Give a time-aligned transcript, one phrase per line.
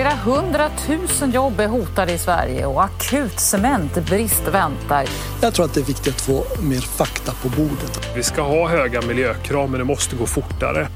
[0.00, 5.04] Flera hundratusen jobb är hotade i Sverige och akut cementbrist väntar.
[5.42, 8.16] Jag tror att det är viktigt att få mer fakta på bordet.
[8.16, 10.88] Vi ska ha höga miljökrav, men det måste gå fortare.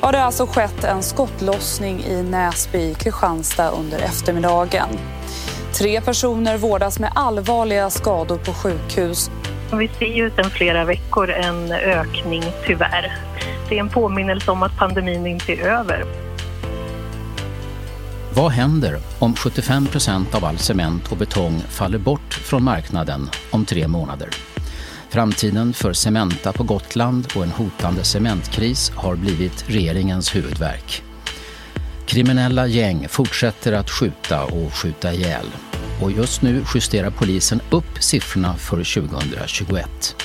[0.00, 4.88] Ja, det har alltså skett en skottlossning i Näsby i Kristianstad under eftermiddagen.
[5.72, 9.30] Tre personer vårdas med allvarliga skador på sjukhus.
[9.72, 13.18] Vi ser ju sedan flera veckor en ökning, tyvärr.
[13.68, 16.04] Det är en påminnelse om att pandemin inte är över.
[18.36, 23.64] Vad händer om 75 procent av all cement och betong faller bort från marknaden om
[23.64, 24.28] tre månader?
[25.08, 31.02] Framtiden för Cementa på Gotland och en hotande cementkris har blivit regeringens huvudverk.
[32.06, 35.46] Kriminella gäng fortsätter att skjuta och skjuta ihjäl.
[36.02, 40.16] Och just nu justerar polisen upp siffrorna för 2021.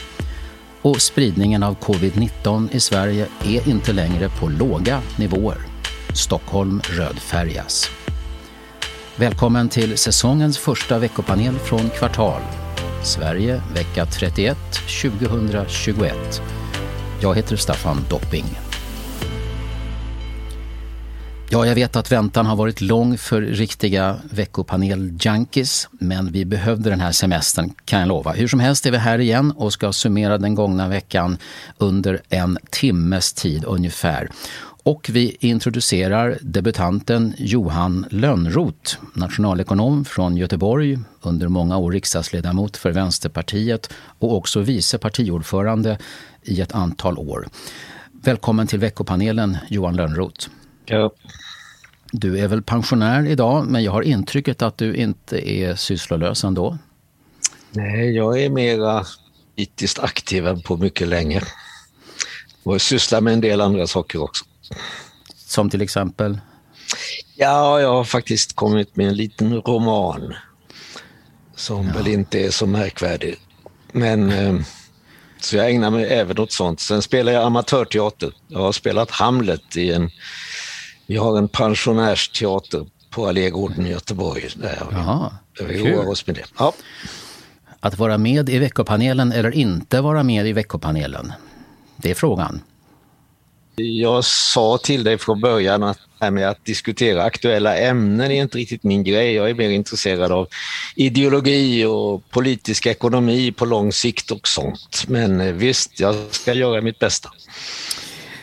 [0.81, 5.57] Och spridningen av covid-19 i Sverige är inte längre på låga nivåer.
[6.13, 7.98] Stockholm rödfärgas.
[9.19, 12.41] Välkommen till säsongens första veckopanel från Kvartal.
[13.03, 14.57] Sverige vecka 31
[15.01, 16.41] 2021.
[17.21, 18.45] Jag heter Staffan Dopping.
[21.51, 26.99] Ja, jag vet att väntan har varit lång för riktiga veckopanel-junkies, men vi behövde den
[26.99, 28.31] här semestern kan jag lova.
[28.31, 31.37] Hur som helst är vi här igen och ska summera den gångna veckan
[31.77, 34.29] under en timmes tid ungefär.
[34.83, 43.93] Och vi introducerar debutanten Johan Lönnroth, nationalekonom från Göteborg, under många år riksdagsledamot för Vänsterpartiet
[44.19, 45.97] och också vice partiordförande
[46.43, 47.47] i ett antal år.
[48.11, 50.47] Välkommen till veckopanelen Johan Lönnroth.
[50.85, 51.11] Ja.
[52.11, 56.77] Du är väl pensionär idag, men jag har intrycket att du inte är sysslolös ändå?
[57.71, 59.05] Nej, jag är mera
[59.55, 61.41] politiskt aktiv än på mycket länge.
[62.63, 64.45] Och sysslar med en del andra saker också.
[65.35, 66.39] Som till exempel?
[67.35, 70.33] Ja, jag har faktiskt kommit med en liten roman
[71.55, 71.93] som ja.
[71.93, 73.35] väl inte är så märkvärdig.
[73.91, 74.61] Men eh,
[75.41, 76.79] så jag ägnar mig även åt sånt.
[76.79, 78.31] Sen spelar jag amatörteater.
[78.47, 80.09] Jag har spelat Hamlet i en...
[81.07, 84.49] Vi har en pensionärsteater på Allégården i Göteborg.
[84.55, 86.45] Där Jaha, vi roar oss med det.
[86.57, 86.73] Ja.
[87.79, 91.33] Att vara med i veckopanelen eller inte vara med i veckopanelen?
[91.95, 92.61] Det är frågan.
[93.79, 98.41] Jag sa till dig från början att det här med att diskutera aktuella ämnen är
[98.41, 99.33] inte riktigt min grej.
[99.33, 100.47] Jag är mer intresserad av
[100.95, 105.05] ideologi och politisk ekonomi på lång sikt och sånt.
[105.07, 107.29] Men eh, visst, jag ska göra mitt bästa.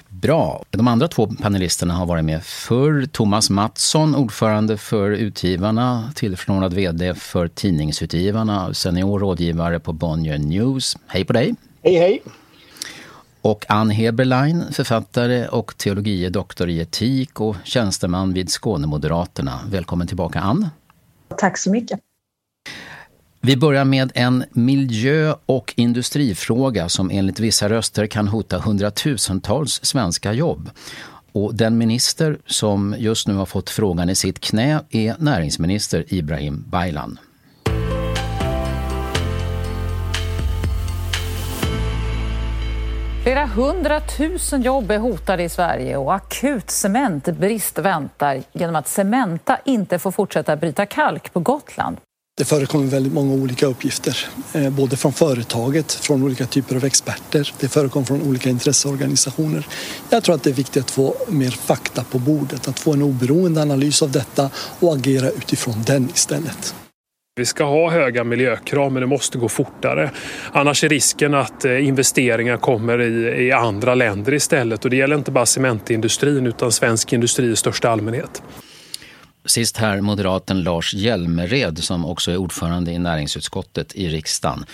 [0.08, 0.64] Bra.
[0.70, 3.06] De andra två panelisterna har varit med förr.
[3.12, 10.96] Thomas Mattsson, ordförande för Utgivarna, tillförordnad VD för Tidningsutgivarna, senior rådgivare på Bonnier News.
[11.06, 11.54] Hej på dig!
[11.82, 12.22] Hej, hej!
[13.46, 19.60] Och Ann Heberlein, författare och teologie doktor i etik och tjänsteman vid Skånemoderaterna.
[19.70, 20.68] Välkommen tillbaka Ann.
[21.38, 22.00] Tack så mycket.
[23.40, 30.32] Vi börjar med en miljö- och industrifråga som enligt vissa röster kan hota hundratusentals svenska
[30.32, 30.70] jobb.
[31.32, 36.64] Och den minister som just nu har fått frågan i sitt knä är näringsminister Ibrahim
[36.68, 37.18] Baylan.
[43.26, 49.98] Flera hundratusen jobb är hotade i Sverige och akut cementbrist väntar genom att Cementa inte
[49.98, 51.96] får fortsätta bryta kalk på Gotland.
[52.36, 57.54] Det förekommer väldigt många olika uppgifter, eh, både från företaget, från olika typer av experter,
[57.60, 59.66] det förekommer från olika intresseorganisationer.
[60.10, 63.02] Jag tror att det är viktigt att få mer fakta på bordet, att få en
[63.02, 64.50] oberoende analys av detta
[64.80, 66.74] och agera utifrån den istället.
[67.38, 70.10] Vi ska ha höga miljökrav men det måste gå fortare.
[70.52, 75.16] Annars är risken att eh, investeringar kommer i, i andra länder istället och det gäller
[75.16, 78.42] inte bara cementindustrin utan svensk industri i största allmänhet.
[79.44, 84.64] Sist här moderaten Lars Hjälmered som också är ordförande i näringsutskottet i riksdagen.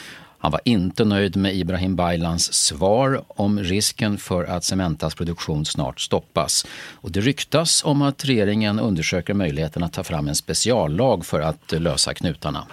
[0.42, 6.00] Han var inte nöjd med Ibrahim Baylans svar om risken för att Cementas produktion snart
[6.00, 6.66] stoppas.
[6.92, 11.72] Och det ryktas om att regeringen undersöker möjligheten att ta fram en speciallag för att
[11.72, 12.66] lösa knutarna.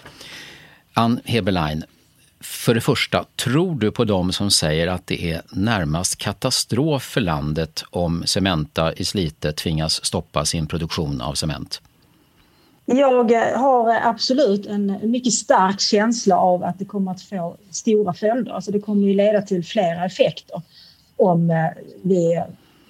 [0.93, 1.83] Ann Heberlein,
[2.39, 7.21] för det första, tror du på dem som säger att det är närmast katastrof för
[7.21, 11.81] landet om Cementa i Slite tvingas stoppa sin produktion av cement?
[12.95, 17.55] Jag eh, har eh, absolut en mycket stark känsla av att det kommer att få
[17.71, 18.51] stora följder.
[18.51, 20.61] Alltså det kommer ju leda till flera effekter
[21.17, 21.65] om, eh,
[22.01, 22.43] vi,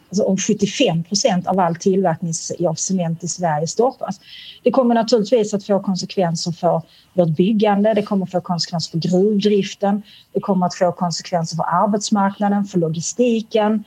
[0.10, 2.34] alltså om 75 procent av all tillverkning
[2.70, 4.20] av cement i Sverige stoppas.
[4.64, 6.82] Det kommer naturligtvis att få konsekvenser för
[7.14, 10.04] vårt byggande, det kommer att få konsekvenser för gruvdriften,
[10.34, 13.84] det kommer att få konsekvenser för arbetsmarknaden, för logistiken,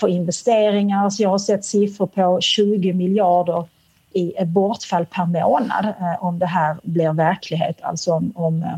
[0.00, 1.10] för investeringar.
[1.10, 3.64] Så jag har sett siffror på 20 miljarder
[4.14, 7.82] i ett bortfall per månad eh, om det här blir verklighet.
[7.82, 8.76] Alltså om, om eh,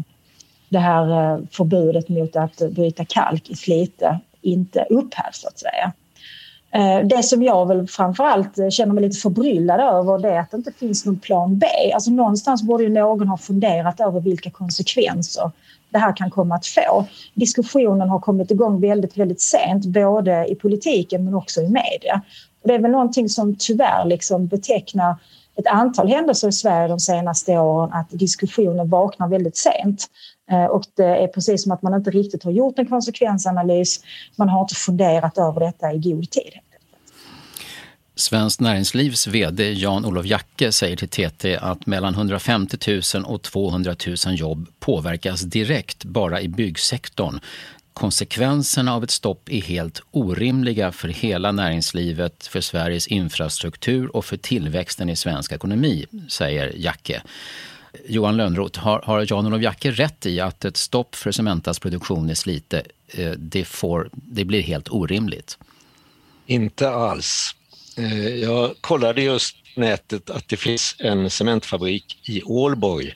[0.68, 5.92] det här eh, förbudet mot att bryta kalk i Slite inte upphävs så att säga.
[7.04, 10.72] Det som jag väl framförallt känner mig lite förbryllad över det är att det inte
[10.72, 11.66] finns någon plan B.
[11.94, 15.50] Alltså någonstans borde ju någon ha funderat över vilka konsekvenser
[15.94, 17.06] det här kan komma att få.
[17.34, 22.22] Diskussionen har kommit igång väldigt, väldigt sent, både i politiken men också i media.
[22.64, 25.16] Det är väl någonting som tyvärr liksom betecknar
[25.56, 30.06] ett antal händelser i Sverige de senaste åren att diskussionen vaknar väldigt sent.
[30.50, 34.00] Eh, och det är precis som att man inte riktigt har gjort en konsekvensanalys.
[34.36, 36.52] Man har inte funderat över detta i god tid.
[38.16, 44.16] Svenskt Näringslivs vd Jan-Olof Jacke säger till TT att mellan 150 000 och 200 000
[44.36, 47.40] jobb påverkas direkt bara i byggsektorn
[47.94, 54.36] Konsekvenserna av ett stopp är helt orimliga för hela näringslivet, för Sveriges infrastruktur och för
[54.36, 57.22] tillväxten i svensk ekonomi, säger Jacke.
[58.06, 62.34] Johan Lönnroth, har, har Jan-Olof Jacke rätt i att ett stopp för Cementas produktion i
[62.34, 65.58] Slite, eh, det, får, det blir helt orimligt?
[66.46, 67.56] Inte alls.
[67.96, 73.14] Eh, jag kollade just nätet att det finns en cementfabrik i Ålborg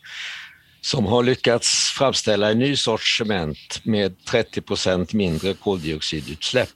[0.80, 6.68] som har lyckats framställa en ny sorts cement med 30 procent mindre koldioxidutsläpp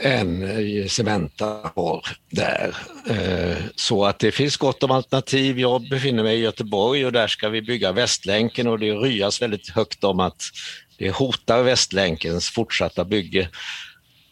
[0.00, 2.76] än eh, Cementa har där.
[3.10, 5.58] Eh, så att det finns gott om alternativ.
[5.58, 9.68] Jag befinner mig i Göteborg och där ska vi bygga Västlänken och det ryas väldigt
[9.68, 10.42] högt om att
[10.98, 13.48] det hotar Västlänkens fortsatta bygge.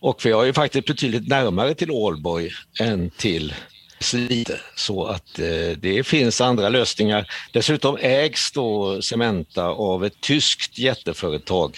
[0.00, 2.50] Och vi har ju faktiskt betydligt närmare till Ålborg
[2.81, 3.55] än till
[4.00, 7.26] Slite så att eh, det finns andra lösningar.
[7.52, 11.76] Dessutom ägs då Cementa av ett tyskt jätteföretag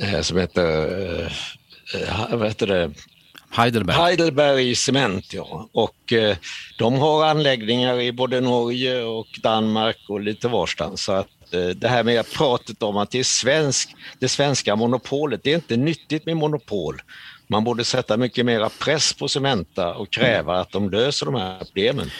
[0.00, 1.32] eh, som heter,
[1.94, 2.90] eh, vad heter det?
[3.50, 3.96] Heidelberg.
[3.96, 5.68] Heidelberg Cement, ja.
[5.72, 6.36] Och eh,
[6.78, 11.04] de har anläggningar i både Norge och Danmark och lite varstans.
[11.04, 15.40] Så att eh, det här med pratet om att det är svensk, det svenska monopolet,
[15.44, 17.02] det är inte nyttigt med monopol.
[17.54, 21.58] Man borde sätta mycket mera press på Cementa och kräva att de löser de här
[21.58, 22.10] problemen.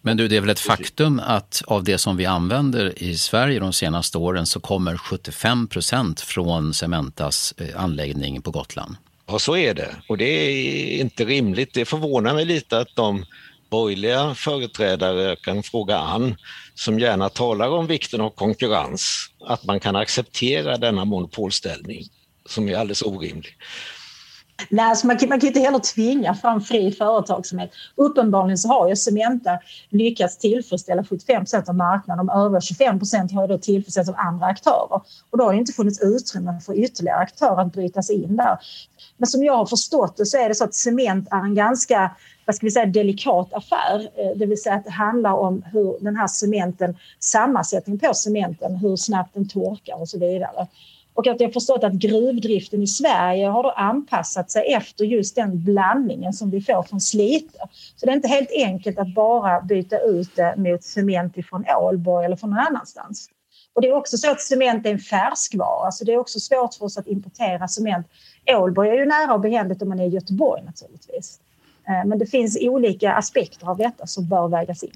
[0.00, 3.60] Men du, det är väl ett faktum att av det som vi använder i Sverige
[3.60, 8.96] de senaste åren så kommer 75 procent från Cementas eh, anläggning på Gotland?
[9.26, 9.96] Ja, så är det.
[10.08, 11.74] Och det är inte rimligt.
[11.74, 13.24] Det förvånar mig lite att de
[13.70, 16.36] borgerliga företrädare, jag kan fråga Ann,
[16.74, 22.04] som gärna talar om vikten av konkurrens, att man kan acceptera denna monopolställning
[22.46, 23.56] som är alldeles orimlig.
[24.70, 27.70] Nej, alltså man, kan, man kan inte heller tvinga fram fri företagsamhet.
[27.94, 32.26] Uppenbarligen så har ju Cementa lyckats tillfredsställa 75 procent av marknaden.
[32.26, 35.00] De övriga 25 procent har ju då tillfredsställts av andra aktörer.
[35.30, 38.58] Och då har det inte funnits utrymme för ytterligare aktörer att bryta sig in där.
[39.16, 42.10] Men som jag har förstått det så är det så att cement är en ganska
[42.48, 44.10] vad ska vi säga, delikat affär.
[44.16, 48.76] Eh, det vill säga att det handlar om hur den här cementen, sammansättningen på cementen,
[48.76, 50.66] hur snabbt den torkar och så vidare.
[51.18, 55.64] Och att jag förstått att gruvdriften i Sverige har då anpassat sig efter just den
[55.64, 57.58] blandningen som vi får från Slite.
[57.96, 62.26] Så det är inte helt enkelt att bara byta ut det mot cement från Ålborg
[62.26, 63.28] eller från någon annanstans.
[63.74, 66.74] Och det är också så att cement är en färskvara, så det är också svårt
[66.74, 68.06] för oss att importera cement.
[68.46, 71.40] Ålborg är ju nära och behändigt om man är i Göteborg naturligtvis.
[71.88, 74.92] Eh, men det finns olika aspekter av detta som bör vägas in.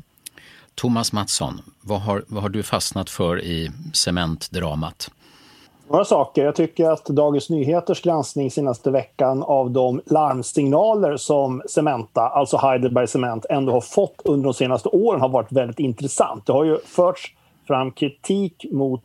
[0.74, 5.10] Thomas Mattsson, vad har, vad har du fastnat för i cementdramat?
[5.92, 6.44] Några saker.
[6.44, 13.06] Jag tycker att Dagens Nyheters granskning senaste veckan av de larmsignaler som Cementa, alltså Heidelberg
[13.06, 16.46] Cement, ändå har fått under de senaste åren har varit väldigt intressant.
[16.46, 17.34] Det har ju förts
[17.66, 19.04] fram kritik mot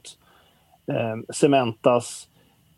[0.92, 2.28] eh, Cementas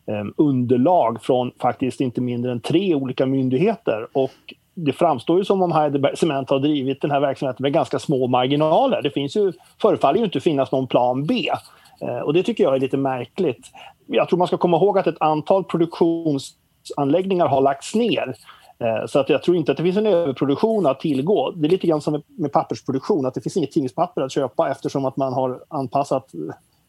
[0.07, 4.07] eh, underlag från faktiskt inte mindre än tre olika myndigheter.
[4.13, 7.99] Och det framstår ju som om Heidelberg Cement har drivit den här verksamheten med ganska
[7.99, 9.01] små marginaler.
[9.01, 11.49] Det finns ju, förefaller ju inte finnas någon plan B.
[12.01, 13.71] Eh, och det tycker jag är lite märkligt.
[14.11, 18.35] Jag tror man ska komma ihåg att ett antal produktionsanläggningar har lagts ner.
[18.79, 21.51] Eh, så att jag tror inte att det finns en överproduktion att tillgå.
[21.51, 25.05] Det är lite grann som med pappersproduktion, att det finns inget tidningspapper att köpa eftersom
[25.05, 26.39] att man har anpassat eh,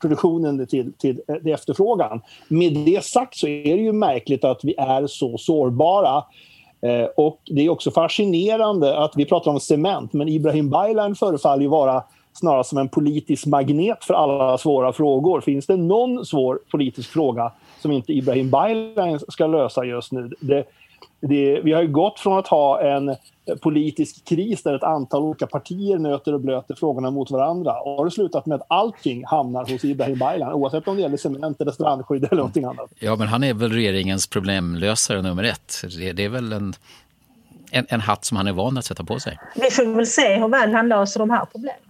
[0.00, 2.20] produktionen till, till, eh, till efterfrågan.
[2.48, 6.24] Med det sagt så är det ju märkligt att vi är så sårbara
[6.82, 11.62] Eh, och det är också fascinerande att vi pratar om cement, men Ibrahim Baylan förefaller
[11.62, 15.40] ju vara snarare som en politisk magnet för alla svåra frågor.
[15.40, 20.30] Finns det någon svår politisk fråga som inte Ibrahim Baylan ska lösa just nu?
[20.40, 20.64] Det,
[21.20, 23.16] det, vi har ju gått från att ha en
[23.60, 27.80] politisk kris där ett antal olika partier nöter och blöter frågorna mot varandra.
[27.80, 31.16] Och har det slutat med att allting hamnar hos Ibrahim Baylan, oavsett om det gäller
[31.16, 32.92] cement eller strandskydd eller någonting annat.
[32.98, 35.74] Ja, men han är väl regeringens problemlösare nummer ett.
[35.98, 36.74] Det, det är väl en,
[37.70, 39.38] en, en, hatt som han är van att sätta på sig.
[39.54, 41.89] Vi får väl se hur väl han löser de här problemen.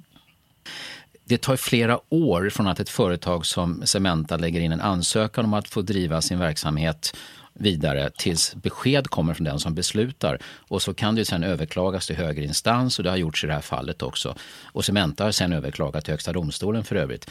[1.30, 5.54] Det tar flera år från att ett företag som Cementa lägger in en ansökan om
[5.54, 7.16] att få driva sin verksamhet
[7.54, 10.38] vidare tills besked kommer från den som beslutar.
[10.44, 13.52] Och så kan det sen överklagas till högre instans och det har gjorts i det
[13.52, 14.34] här fallet också.
[14.64, 17.30] Och Cementa har sen överklagat till Högsta domstolen för övrigt.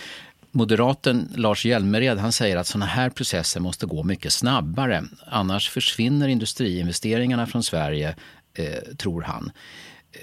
[0.52, 5.04] Moderaten Lars Hjälmered han säger att sådana här processer måste gå mycket snabbare.
[5.28, 8.16] Annars försvinner industriinvesteringarna från Sverige,
[8.54, 9.52] eh, tror han.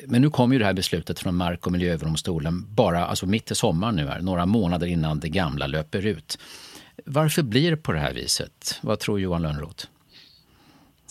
[0.07, 3.55] Men nu kom ju det här beslutet från Mark och miljööverdomstolen bara alltså mitt i
[3.55, 6.39] sommaren nu här, några månader innan det gamla löper ut.
[7.05, 8.79] Varför blir det på det här viset?
[8.83, 9.87] Vad tror Johan Lönnroth?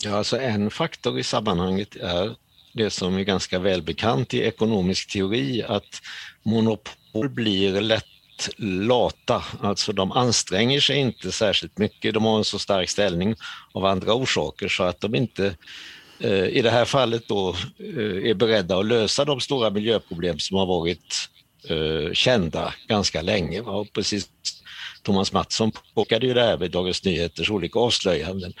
[0.02, 2.36] Ja, alltså en faktor i sammanhanget är
[2.72, 6.02] det som är ganska välbekant i ekonomisk teori, att
[6.42, 8.04] monopol blir lätt
[8.58, 12.14] lata, alltså de anstränger sig inte särskilt mycket.
[12.14, 13.34] De har en så stark ställning
[13.72, 15.56] av andra orsaker så att de inte
[16.20, 20.56] Eh, i det här fallet då eh, är beredda att lösa de stora miljöproblem som
[20.56, 21.28] har varit
[21.68, 23.60] eh, kända ganska länge.
[23.60, 24.28] Och precis
[25.02, 28.52] Thomas Mattsson påpekade ju det här med Dagens Nyheters olika avslöjanden.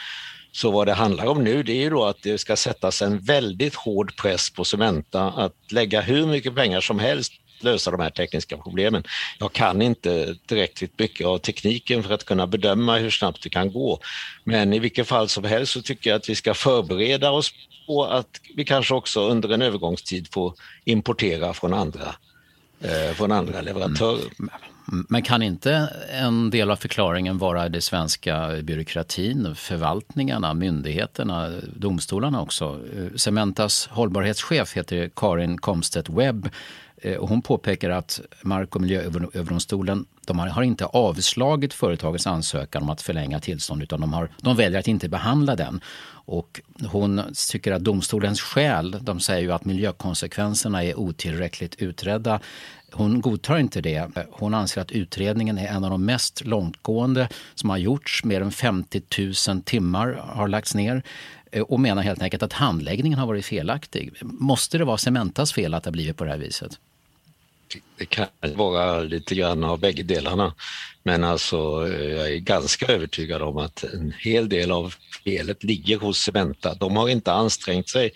[0.52, 3.18] Så vad det handlar om nu det är ju då att det ska sättas en
[3.18, 8.10] väldigt hård press på Cementa att lägga hur mycket pengar som helst lösa de här
[8.10, 9.04] tekniska problemen.
[9.38, 13.72] Jag kan inte tillräckligt mycket av tekniken för att kunna bedöma hur snabbt det kan
[13.72, 13.98] gå.
[14.44, 17.52] Men i vilket fall som helst så tycker jag att vi ska förbereda oss
[17.86, 22.14] på att vi kanske också under en övergångstid får importera från andra,
[22.80, 24.30] eh, från andra leverantörer.
[24.38, 24.50] Mm.
[25.08, 32.80] Men kan inte en del av förklaringen vara det svenska byråkratin, förvaltningarna, myndigheterna, domstolarna också?
[33.16, 36.50] Cementas hållbarhetschef heter Karin Komstedt Webb eh,
[37.06, 42.90] Eh, och hon påpekar att Mark och miljööverdomstolen de har inte avslagit företagets ansökan om
[42.90, 45.80] att förlänga tillstånd utan de, har, de väljer att inte behandla den.
[46.08, 52.40] Och hon tycker att domstolens skäl, de säger ju att miljökonsekvenserna är otillräckligt utredda.
[52.92, 54.08] Hon godtar inte det.
[54.30, 58.24] Hon anser att utredningen är en av de mest långtgående som har gjorts.
[58.24, 59.02] Mer än 50
[59.48, 61.02] 000 timmar har lagts ner
[61.52, 64.12] eh, och menar helt enkelt att handläggningen har varit felaktig.
[64.22, 66.78] Måste det vara Cementas fel att det har blivit på det här viset?
[67.98, 70.54] Det kan vara lite grann av bägge delarna.
[71.02, 74.94] Men alltså, eh, jag är ganska övertygad om att en hel del av
[75.24, 76.74] felet ligger hos Cementa.
[76.74, 78.10] De har inte ansträngt sig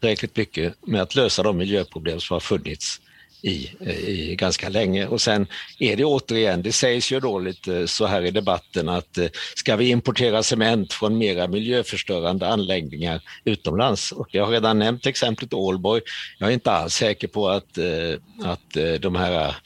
[0.00, 3.00] tillräckligt mycket med att lösa de miljöproblem som har funnits
[3.42, 3.70] i,
[4.06, 5.06] i ganska länge.
[5.06, 5.46] Och sen
[5.78, 9.76] är det återigen, det sägs ju då lite så här i debatten att eh, ska
[9.76, 14.12] vi importera cement från mera miljöförstörande anläggningar utomlands?
[14.12, 16.02] Och jag har redan nämnt exemplet Ålborg.
[16.38, 19.56] Jag är inte alls säker på att, eh, att eh, de här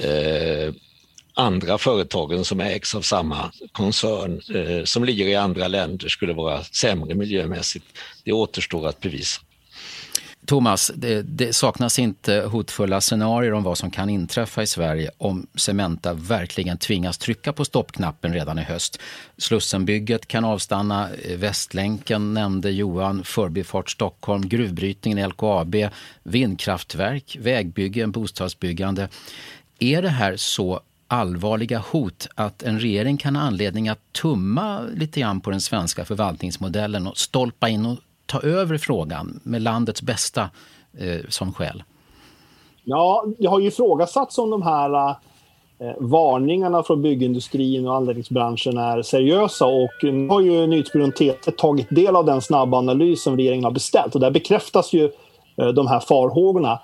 [0.00, 0.74] eh,
[1.34, 6.64] andra företagen som ägs av samma koncern eh, som ligger i andra länder skulle vara
[6.64, 7.86] sämre miljömässigt.
[8.24, 9.40] Det återstår att bevisa.
[10.46, 15.46] Thomas, det, det, saknas inte hotfulla scenarier om vad som kan inträffa i Sverige om
[15.54, 19.00] Cementa verkligen tvingas trycka på stoppknappen redan i höst.
[19.38, 25.76] Slussenbygget kan avstanna, Västlänken nämnde Johan, Förbifart Stockholm, gruvbrytningen i LKAB,
[26.22, 29.08] vindkraftverk, vägbyggen, bostadsbyggande.
[29.78, 35.20] Är det här så allvarliga hot att en regering kan ha anledning att tumma lite
[35.20, 40.50] grann på den svenska förvaltningsmodellen och stolpa in och ta över frågan med landets bästa
[40.98, 41.82] eh, som skäl?
[42.84, 45.08] Ja, det har ju ifrågasatts om de här
[45.78, 51.90] eh, varningarna från byggindustrin och anläggningsbranschen är seriösa och nu har ju Nyhetsbyrån TT tagit
[51.90, 55.10] del av den snabba analys som regeringen har beställt och där bekräftas ju
[55.56, 56.80] eh, de här farhågorna.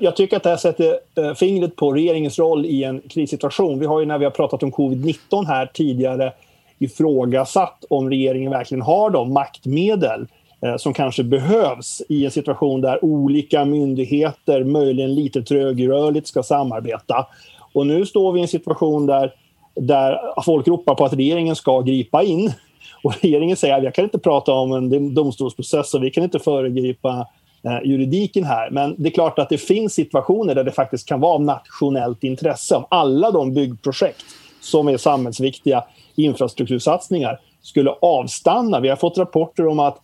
[0.00, 3.78] Jag, tycker att det här sätter eh, fingret på regeringens roll i en krissituation.
[3.78, 6.32] Vi har ju när vi har pratat om covid-19 här tidigare
[6.78, 10.26] ifrågasatt om regeringen verkligen har de maktmedel
[10.66, 17.26] Eh, som kanske behövs i en situation där olika myndigheter, möjligen lite trögrörligt, ska samarbeta.
[17.72, 19.34] Och nu står vi i en situation där,
[19.74, 22.52] där folk ropar på att regeringen ska gripa in.
[23.02, 26.38] Och regeringen säger att jag kan inte prata om en domstolsprocess och vi kan inte
[26.38, 27.26] föregripa
[27.64, 28.70] eh, juridiken här.
[28.70, 32.24] Men det är klart att det finns situationer där det faktiskt kan vara av nationellt
[32.24, 32.76] intresse.
[32.76, 34.24] Om alla de byggprojekt
[34.60, 35.84] som är samhällsviktiga
[36.16, 38.80] infrastruktursatsningar skulle avstanna.
[38.80, 40.00] Vi har fått rapporter om att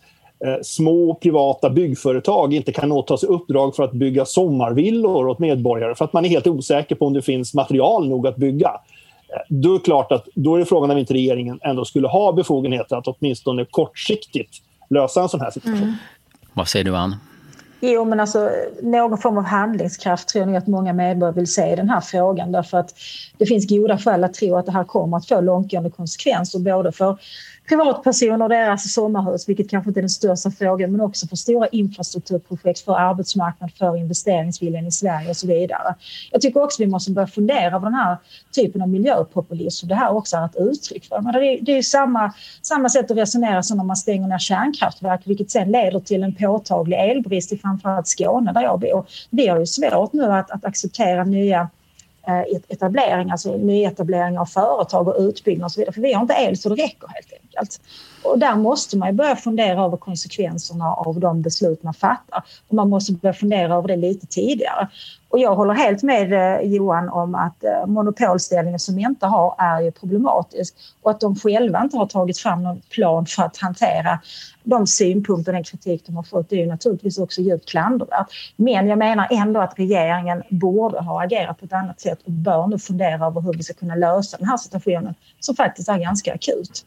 [0.62, 6.04] små privata byggföretag inte kan åta sig uppdrag för att bygga sommarvillor åt medborgare för
[6.04, 8.68] att man är helt osäker på om det finns material nog att bygga.
[8.68, 12.08] Eh, då är det klart att då är det frågan om inte regeringen ändå skulle
[12.08, 14.54] ha befogenheter att åtminstone kortsiktigt
[14.90, 15.82] lösa en sån här situation.
[15.82, 15.94] Mm.
[16.54, 17.16] Vad säger du, Ann?
[17.80, 18.50] Jo, men alltså
[18.82, 22.52] någon form av handlingskraft tror jag att många medborgare vill se i den här frågan
[22.52, 22.94] därför att
[23.38, 26.92] det finns goda skäl att tro att det här kommer att få långtgående konsekvenser både
[26.92, 27.18] för
[27.68, 31.68] privatpersoner och deras sommarhus, vilket kanske inte är den största frågan, men också för stora
[31.68, 35.94] infrastrukturprojekt, för arbetsmarknad, för investeringsviljan i Sverige och så vidare.
[36.32, 38.16] Jag tycker också vi måste börja fundera över den här
[38.54, 41.20] typen av miljöpopulism, det här också är ett uttryck för.
[41.20, 42.32] Men det är, det är samma,
[42.62, 46.34] samma sätt att resonera som när man stänger ner kärnkraftverk, vilket sen leder till en
[46.34, 49.06] påtaglig elbrist i framförallt Skåne där jag bor.
[49.30, 51.68] Vi har ju svårt nu att, att acceptera nya
[52.28, 55.92] eh, etablering, alltså nyetablering av företag och utbyggnad och så vidare.
[55.92, 57.47] För vi har inte el så det räcker helt enkelt.
[58.22, 62.44] Och där måste man börja fundera över konsekvenserna av de beslut man fattar.
[62.68, 64.88] Och man måste börja fundera över det lite tidigare.
[65.30, 69.80] Och jag håller helt med eh, Johan om att eh, monopolställningen som inte har är
[69.80, 74.18] ju problematisk och att de själva inte har tagit fram någon plan för att hantera
[74.62, 78.26] de synpunkter och den kritik de har fått är ju naturligtvis också djupt klandervärt.
[78.56, 82.66] Men jag menar ändå att regeringen borde ha agerat på ett annat sätt och bör
[82.66, 86.34] nu fundera över hur vi ska kunna lösa den här situationen som faktiskt är ganska
[86.34, 86.84] akut.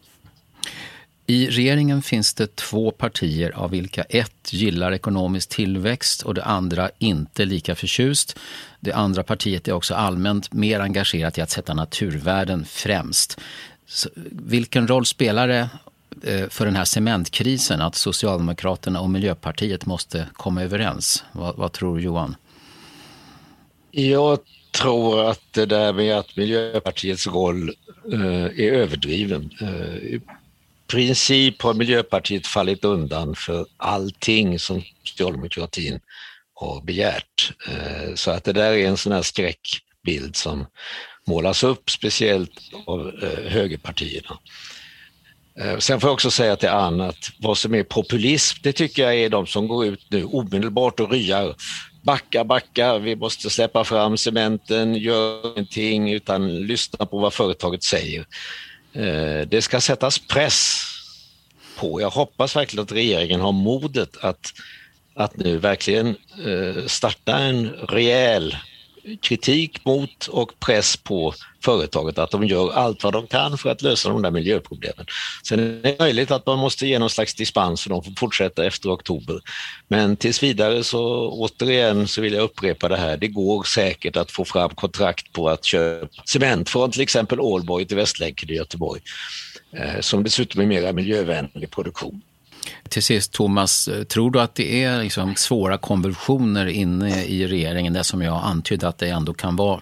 [1.27, 6.90] I regeringen finns det två partier av vilka ett gillar ekonomisk tillväxt och det andra
[6.98, 8.40] inte lika förtjust.
[8.79, 13.40] Det andra partiet är också allmänt mer engagerat i att sätta naturvärden främst.
[13.85, 15.70] Så vilken roll spelar det
[16.24, 21.24] eh, för den här cementkrisen att Socialdemokraterna och Miljöpartiet måste komma överens?
[21.31, 22.35] Vad, vad tror Johan?
[23.92, 24.40] Jag
[24.72, 27.75] tror att det där med att Miljöpartiets roll
[28.14, 29.50] eh, är överdriven.
[29.62, 30.22] Eh,
[30.92, 36.00] princip har Miljöpartiet fallit undan för allting som socialdemokratin
[36.54, 37.54] har begärt.
[37.68, 40.66] Eh, så att det där är en sån här skräckbild som
[41.27, 42.51] målas upp, speciellt
[42.86, 44.40] av eh, högerpartierna.
[45.60, 49.04] Eh, sen får jag också säga till Ann att vad som är populism, det tycker
[49.04, 51.56] jag är de som går ut nu omedelbart och ryar.
[52.04, 58.25] Backa, backa, vi måste släppa fram cementen, gör ingenting utan lyssna på vad företaget säger.
[58.94, 60.84] Eh, det ska sättas press
[61.77, 62.01] på.
[62.01, 64.54] Jag hoppas verkligen att regeringen har modet att,
[65.16, 66.08] att nu verkligen
[66.46, 68.56] eh, starta en rejäl
[69.22, 71.33] kritik mot och press på
[71.64, 75.05] företaget att de gör allt vad de kan för att lösa de där miljöproblemen.
[75.48, 78.66] Sen är det möjligt att man måste ge någon slags dispens för de får fortsätta
[78.66, 79.40] efter oktober.
[79.87, 83.18] Men tills vidare så återigen så vill jag upprepa det här.
[83.18, 87.85] Det går säkert att få fram kontrakt på att köpa cement från till exempel Ålborg
[87.85, 89.01] till Västlänken i Göteborg
[89.77, 92.22] eh, som dessutom är mera miljövänlig produktion.
[92.89, 98.03] Till sist Thomas, tror du att det är liksom svåra konvulsioner inne i regeringen, det
[98.03, 99.79] som jag antydde att det ändå kan vara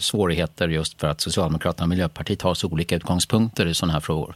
[0.00, 4.34] svårigheter just för att Socialdemokraterna och Miljöpartiet har så olika utgångspunkter i sådana här frågor?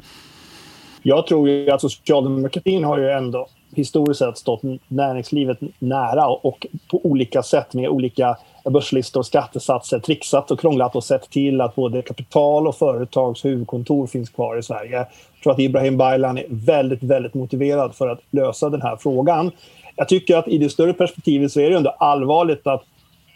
[1.03, 7.07] Jag tror ju att socialdemokratin har ju ändå historiskt sett stått näringslivet nära och på
[7.07, 12.03] olika sätt med olika börslistor och skattesatser trixat och krånglat och sett till att både
[12.03, 15.07] kapital och företags huvudkontor finns kvar i Sverige.
[15.47, 19.51] Jag tror att Ibrahim Baylan är väldigt, väldigt motiverad för att lösa den här frågan.
[19.97, 22.85] Jag tycker att i det större perspektivet så är det ändå allvarligt att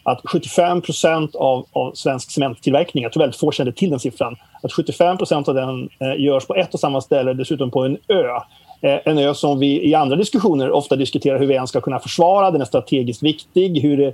[0.03, 4.37] att 75 procent av, av svensk cementtillverkning, jag tror väldigt få kände till den siffran,
[4.63, 7.97] att 75 procent av den eh, görs på ett och samma ställe, dessutom på en
[8.09, 8.37] ö.
[8.81, 11.99] Eh, en ö som vi i andra diskussioner ofta diskuterar hur vi ens ska kunna
[11.99, 12.51] försvara.
[12.51, 13.81] Den är strategiskt viktig.
[13.81, 14.13] Hur, eh,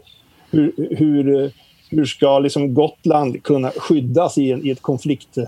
[0.50, 1.50] hur, hur, eh,
[1.90, 5.38] hur ska liksom Gotland kunna skyddas i, en, i ett konflikt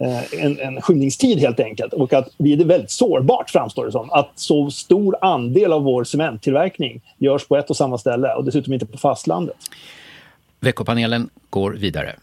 [0.00, 1.92] en, en skymningstid helt enkelt.
[1.92, 4.10] Och att vi är väldigt sårbart framstår det som.
[4.10, 8.72] Att så stor andel av vår cementtillverkning görs på ett och samma ställe och dessutom
[8.72, 9.56] inte på fastlandet.
[10.60, 12.16] Veckopanelen går vidare.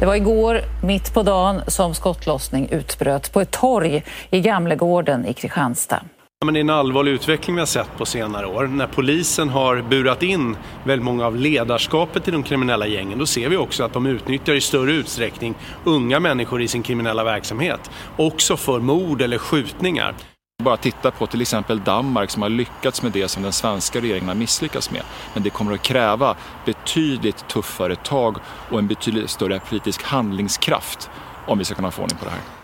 [0.00, 5.32] Det var igår, mitt på dagen, som skottlossning utbröt på ett torg i Gamlegården i
[5.32, 6.02] Kristianstad.
[6.44, 8.66] Men det är en allvarlig utveckling vi har sett på senare år.
[8.66, 13.48] När polisen har burat in väldigt många av ledarskapet i de kriminella gängen då ser
[13.48, 17.90] vi också att de utnyttjar i större utsträckning unga människor i sin kriminella verksamhet.
[18.16, 20.14] Också för mord eller skjutningar.
[20.62, 24.28] Bara titta på till exempel Danmark som har lyckats med det som den svenska regeringen
[24.28, 25.02] har misslyckats med.
[25.34, 28.36] Men det kommer att kräva betydligt tuffare tag
[28.70, 31.10] och en betydligt större politisk handlingskraft
[31.46, 32.59] om vi ska kunna få ordning på det här.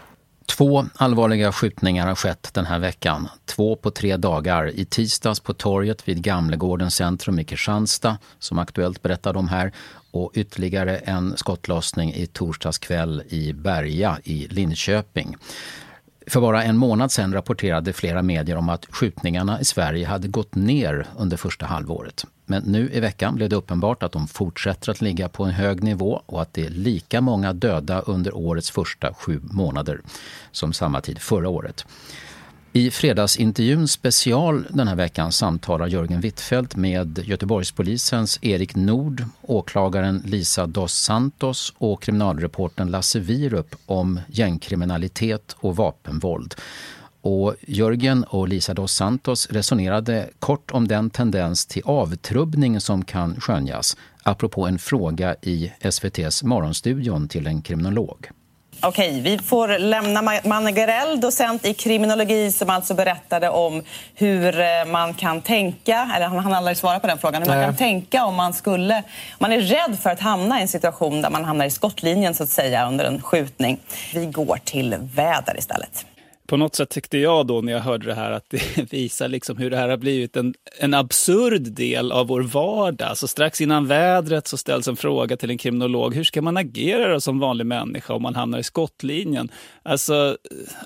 [0.47, 3.29] Två allvarliga skjutningar har skett den här veckan.
[3.45, 4.67] Två på tre dagar.
[4.75, 9.73] I tisdags på torget vid Gamlegården centrum i Kristianstad, som Aktuellt berättade om här,
[10.11, 15.37] och ytterligare en skottlossning i torsdags kväll i Berga i Linköping.
[16.27, 20.55] För bara en månad sedan rapporterade flera medier om att skjutningarna i Sverige hade gått
[20.55, 22.25] ner under första halvåret.
[22.47, 25.83] Men nu i veckan blev det uppenbart att de fortsätter att ligga på en hög
[25.83, 30.01] nivå och att det är lika många döda under årets första sju månader
[30.53, 31.87] som samma tid förra året.
[32.77, 40.67] I fredagsintervjun special den här veckan samtalar Jörgen Wittfeldt med Göteborgspolisens Erik Nord, åklagaren Lisa
[40.67, 46.55] dos Santos och kriminalreporten Lasse Virup om gängkriminalitet och vapenvåld.
[47.21, 53.41] Och Jörgen och Lisa dos Santos resonerade kort om den tendens till avtrubbning som kan
[53.41, 58.31] skönjas apropå en fråga i SVTs Morgonstudion till en kriminolog.
[58.81, 63.83] Okej, vi får lämna Manne Garell, docent i kriminologi som alltså berättade om
[64.15, 67.65] hur eh, man kan tänka, eller han hann aldrig svara på den frågan, hur man
[67.65, 69.03] kan tänka om man skulle,
[69.39, 72.43] man är rädd för att hamna i en situation där man hamnar i skottlinjen så
[72.43, 73.79] att säga under en skjutning.
[74.15, 76.07] Vi går till väder istället
[76.47, 79.57] på något sätt tyckte jag då när jag hörde det här att det visar liksom
[79.57, 83.17] hur det här har blivit en, en absurd del av vår vardag.
[83.17, 86.15] Så strax innan vädret så ställs en fråga till en kriminolog.
[86.15, 89.49] Hur ska man agera som vanlig människa om man hamnar i skottlinjen?
[89.83, 90.37] Alltså,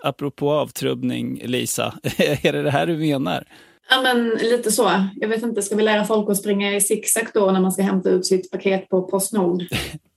[0.02, 3.44] apropå avtrubbning, Lisa, är det det här du menar?
[3.90, 5.06] Ja, men lite så.
[5.16, 7.82] Jag vet inte, ska vi lära folk att springa i zigzag då när man ska
[7.82, 9.62] hämta ut sitt paket på Postnord?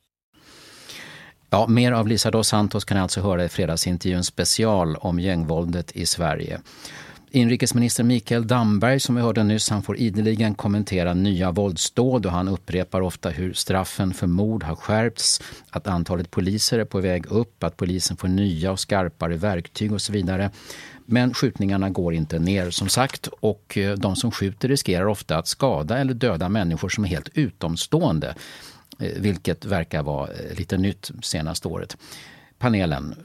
[1.53, 6.05] Ja, mer av Lisa dos Santos kan alltså höra i fredagsintervjun special om gängvåldet i
[6.05, 6.59] Sverige.
[7.31, 12.47] Inrikesminister Mikael Damberg som vi hörde nyss, han får ideligen kommentera nya våldsdåd och han
[12.47, 17.63] upprepar ofta hur straffen för mord har skärpts, att antalet poliser är på väg upp,
[17.63, 20.51] att polisen får nya och skarpare verktyg och så vidare.
[21.05, 25.47] Men skjutningarna går inte ner som sagt och eh, de som skjuter riskerar ofta att
[25.47, 28.35] skada eller döda människor som är helt utomstående.
[28.99, 31.97] Eh, vilket verkar vara eh, lite nytt senaste året.
[32.57, 33.15] Panelen,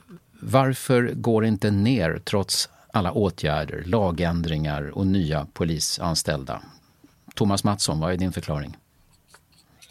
[0.41, 6.63] varför går det inte ner trots alla åtgärder, lagändringar och nya polisanställda?
[7.35, 8.77] Thomas Mattsson, vad är din förklaring?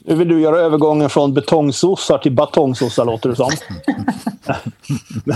[0.08, 3.50] Nu vill du göra övergången från betongsossar till batongsossar, låter det som.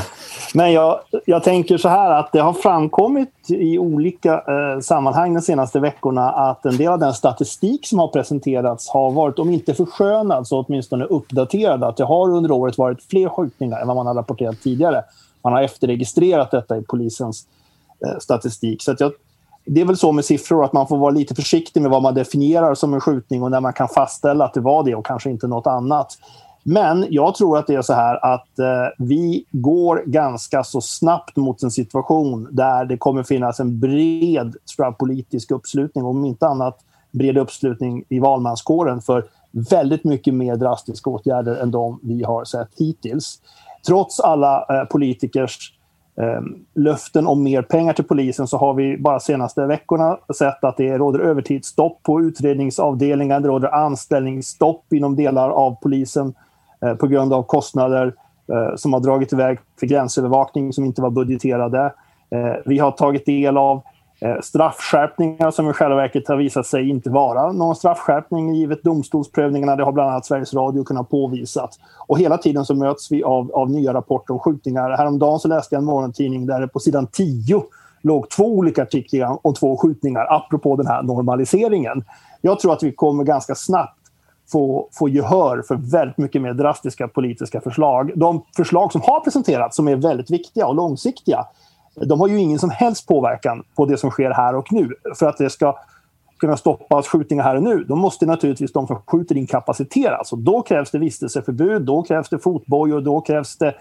[0.53, 5.41] Men jag, jag tänker så här att det har framkommit i olika eh, sammanhang de
[5.41, 9.73] senaste veckorna att en del av den statistik som har presenterats har varit, om inte
[9.73, 11.83] förskönad, så åtminstone uppdaterad.
[11.83, 15.03] Att det har under året varit fler skjutningar än vad man har rapporterat tidigare.
[15.43, 17.45] Man har efterregistrerat detta i polisens
[18.05, 18.81] eh, statistik.
[18.81, 19.11] Så jag,
[19.65, 22.13] det är väl så med siffror att man får vara lite försiktig med vad man
[22.13, 25.29] definierar som en skjutning och när man kan fastställa att det var det och kanske
[25.29, 26.17] inte något annat.
[26.63, 28.65] Men jag tror att det är så här att eh,
[28.97, 34.97] vi går ganska så snabbt mot en situation där det kommer finnas en bred jag,
[34.97, 36.77] politisk uppslutning, om inte annat
[37.11, 42.69] bred uppslutning i valmanskåren för väldigt mycket mer drastiska åtgärder än de vi har sett
[42.77, 43.39] hittills.
[43.87, 45.73] Trots alla eh, politikers
[46.15, 50.77] Ehm, löften om mer pengar till polisen så har vi bara senaste veckorna sett att
[50.77, 56.33] det råder övertidsstopp på utredningsavdelningar, det råder anställningsstopp inom delar av polisen
[56.85, 58.13] Eh, på grund av kostnader
[58.53, 61.93] eh, som har dragit iväg för gränsövervakning som inte var budgeterade.
[62.29, 63.81] Eh, vi har tagit del av
[64.25, 69.75] Eh, straffskärpningar som i själva verket har visat sig inte vara någon straffskärpning givet domstolsprövningarna.
[69.75, 71.69] Det har bland annat Sveriges Radio kunnat påvisa.
[72.07, 74.89] Och hela tiden så möts vi av, av nya rapporter om skjutningar.
[74.89, 77.63] Häromdagen så läste jag en morgontidning där det på sidan 10
[78.01, 82.03] låg två olika artiklar om två skjutningar apropå den här normaliseringen.
[82.41, 83.97] Jag tror att vi kommer ganska snabbt
[84.51, 88.11] få, få gehör för väldigt mycket mer drastiska politiska förslag.
[88.15, 91.45] De förslag som har presenterats, som är väldigt viktiga och långsiktiga,
[91.95, 94.93] de har ju ingen som helst påverkan på det som sker här och nu.
[95.15, 95.77] För att det ska
[96.41, 100.31] kunna stoppas skjutningar här och nu, då måste naturligtvis de som skjuter inkapaciteras.
[100.31, 103.75] Och då krävs det vistelseförbud, då krävs det fotbojor, då krävs det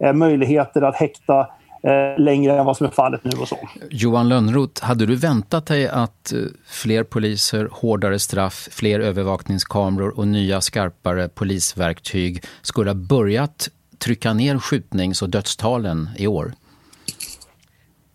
[0.00, 1.40] eh, möjligheter att häkta
[1.82, 3.56] eh, längre än vad som är fallet nu och så.
[3.90, 10.28] Johan Lönnroth, hade du väntat dig att eh, fler poliser, hårdare straff, fler övervakningskameror och
[10.28, 16.52] nya skarpare polisverktyg skulle ha börjat trycka ner skjutnings och dödstalen i år?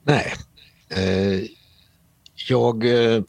[0.10, 0.34] Nej.
[0.90, 1.42] Eh,
[2.48, 3.22] jag eh,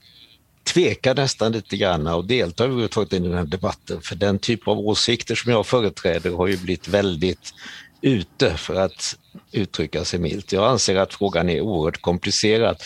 [0.64, 4.78] tvekar nästan lite grann att delta överhuvudtaget i den här debatten för den typ av
[4.78, 7.54] åsikter som jag företräder har ju blivit väldigt
[8.00, 9.16] ute för att
[9.52, 10.52] uttrycka sig milt.
[10.52, 12.76] Jag anser att frågan är oerhört komplicerad.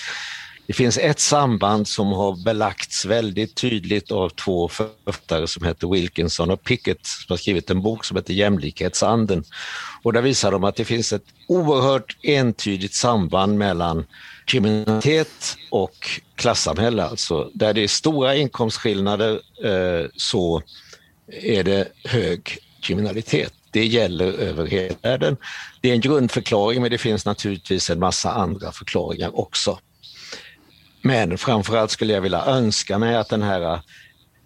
[0.66, 6.50] Det finns ett samband som har belagts väldigt tydligt av två författare som heter Wilkinson
[6.50, 9.44] och Pickett som har skrivit en bok som heter Jämlikhetsanden.
[10.02, 14.06] Och där visar de att det finns ett oerhört entydigt samband mellan
[14.44, 17.04] kriminalitet och klassamhälle.
[17.04, 20.62] Alltså där det är stora inkomstskillnader eh, så
[21.42, 23.52] är det hög kriminalitet.
[23.70, 25.36] Det gäller över hela världen.
[25.80, 29.78] Det är en grundförklaring men det finns naturligtvis en massa andra förklaringar också.
[31.06, 33.80] Men framförallt skulle jag vilja önska mig att den här äh,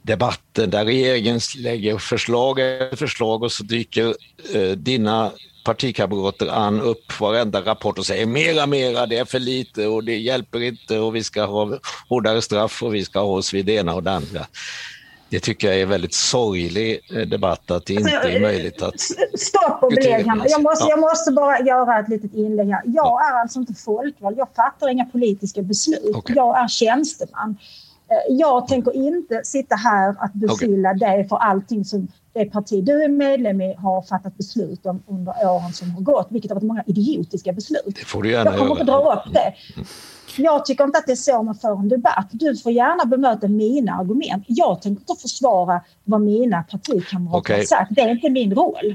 [0.03, 4.15] debatten där regeringen lägger förslag efter förslag och så dyker
[4.55, 5.33] eh, dina
[5.65, 10.19] partikamrater an upp varenda rapport och säger mera, mera, det är för lite och det
[10.19, 13.73] hjälper inte och vi ska ha hårdare straff och vi ska ha oss vid det
[13.73, 14.47] ena och det andra.
[15.31, 18.83] Det tycker jag är en väldigt sorglig eh, debatt att det inte är alltså, möjligt
[18.83, 19.01] att...
[19.39, 22.83] Stopp och belägg jag måste, jag måste bara göra ett litet inlägg här.
[22.85, 24.39] Jag är alltså inte folkvald.
[24.39, 26.17] Jag fattar inga politiska beslut.
[26.17, 26.37] Okay.
[26.37, 27.59] Jag är tjänsteman.
[28.11, 31.09] Eh, jag tänker inte sitta här att beskylla okay.
[31.09, 35.33] dig för allting som det parti du är medlem i har fattat beslut om under
[35.47, 37.97] åren som har gått, vilket har varit många idiotiska beslut.
[37.99, 39.55] Det får du gärna jag kommer inte dra upp det.
[40.39, 42.29] Jag tycker inte att det är så man för en debatt.
[42.31, 44.45] Du får gärna bemöta mina argument.
[44.47, 47.57] Jag tänker inte försvara vad mina partikamrater okay.
[47.57, 47.95] har sagt.
[47.95, 48.95] Det är inte min roll.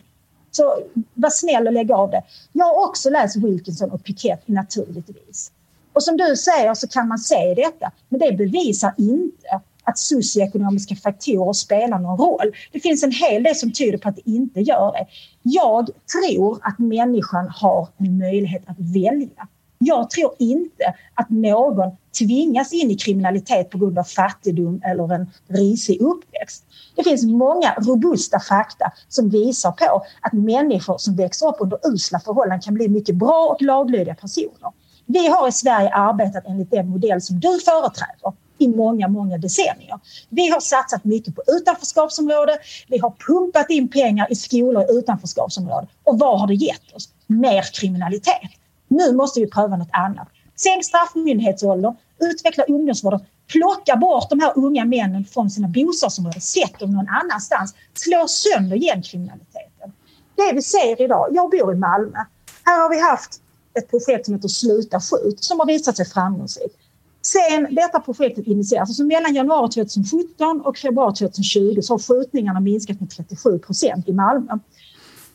[0.52, 0.80] Så
[1.14, 2.24] var snäll och lägg av det.
[2.52, 5.52] Jag har också läst Wilkinson och Piketty naturligtvis.
[5.94, 10.96] Och som du säger så kan man se detta, men det bevisar inte att socioekonomiska
[10.96, 12.52] faktorer spelar någon roll.
[12.72, 15.08] Det finns en hel del som tyder på att det inte gör det.
[15.42, 19.48] Jag tror att människan har en möjlighet att välja.
[19.86, 25.32] Jag tror inte att någon tvingas in i kriminalitet på grund av fattigdom eller en
[25.48, 26.66] risig uppväxt.
[26.96, 32.20] Det finns många robusta fakta som visar på att människor som växer upp under usla
[32.20, 34.72] förhållanden kan bli mycket bra och laglydiga personer.
[35.06, 40.00] Vi har i Sverige arbetat enligt den modell som du företräder i många, många decennier.
[40.30, 42.58] Vi har satsat mycket på utanförskapsområden.
[42.88, 45.88] Vi har pumpat in pengar i skolor i utanförskapsområden.
[46.04, 47.10] Och vad har det gett oss?
[47.28, 48.52] Mer kriminalitet.
[48.94, 50.28] Nu måste vi pröva något annat.
[50.56, 56.92] Sänk straffmyndighetsåldern, utveckla ungdomsvården, plocka bort de här unga männen från sina bostadsområden, sätt dem
[56.92, 59.92] någon annanstans, slå sönder gängkriminaliteten.
[60.36, 62.18] Det vi ser idag, jag bor i Malmö.
[62.66, 63.42] Här har vi haft
[63.78, 66.76] ett projekt som heter Sluta skjut som har visat sig framgångsrikt.
[67.22, 73.00] Sen detta projektet initierades, alltså mellan januari 2017 och februari 2020 så har skjutningarna minskat
[73.00, 74.60] med 37 procent i Malmö.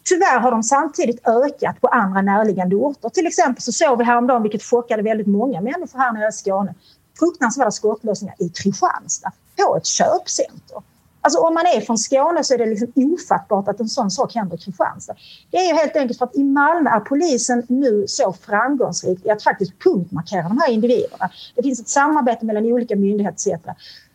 [0.08, 3.08] Tyvärr har de samtidigt ökat på andra närliggande orter.
[3.08, 6.74] Till exempel så såg vi häromdagen, vilket chockade väldigt många människor här nere i Skåne,
[7.18, 10.82] fruktansvärda skottlossningar i Kristianstad på ett köpcenter.
[11.20, 14.34] Alltså om man är från Skåne så är det liksom ofattbart att en sån sak
[14.34, 15.14] händer i Kristianstad.
[15.50, 19.42] Det är helt enkelt för att i Malmö är polisen nu så framgångsrik i att
[19.42, 21.30] faktiskt punktmarkera de här individerna.
[21.54, 23.64] Det finns ett samarbete mellan olika myndigheter etc.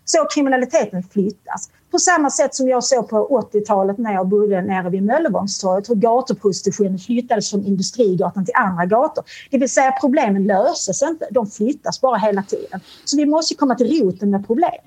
[0.05, 1.69] Så kriminaliteten flyttas.
[1.91, 5.95] På samma sätt som jag såg på 80-talet när jag bodde nere vid Möllevångstorget hur
[5.95, 9.23] gatuprostitutionen flyttades från Industrigatan till andra gator.
[9.51, 12.79] Det vill säga problemen löses inte, de flyttas bara hela tiden.
[13.05, 14.81] Så vi måste komma till roten med problemet.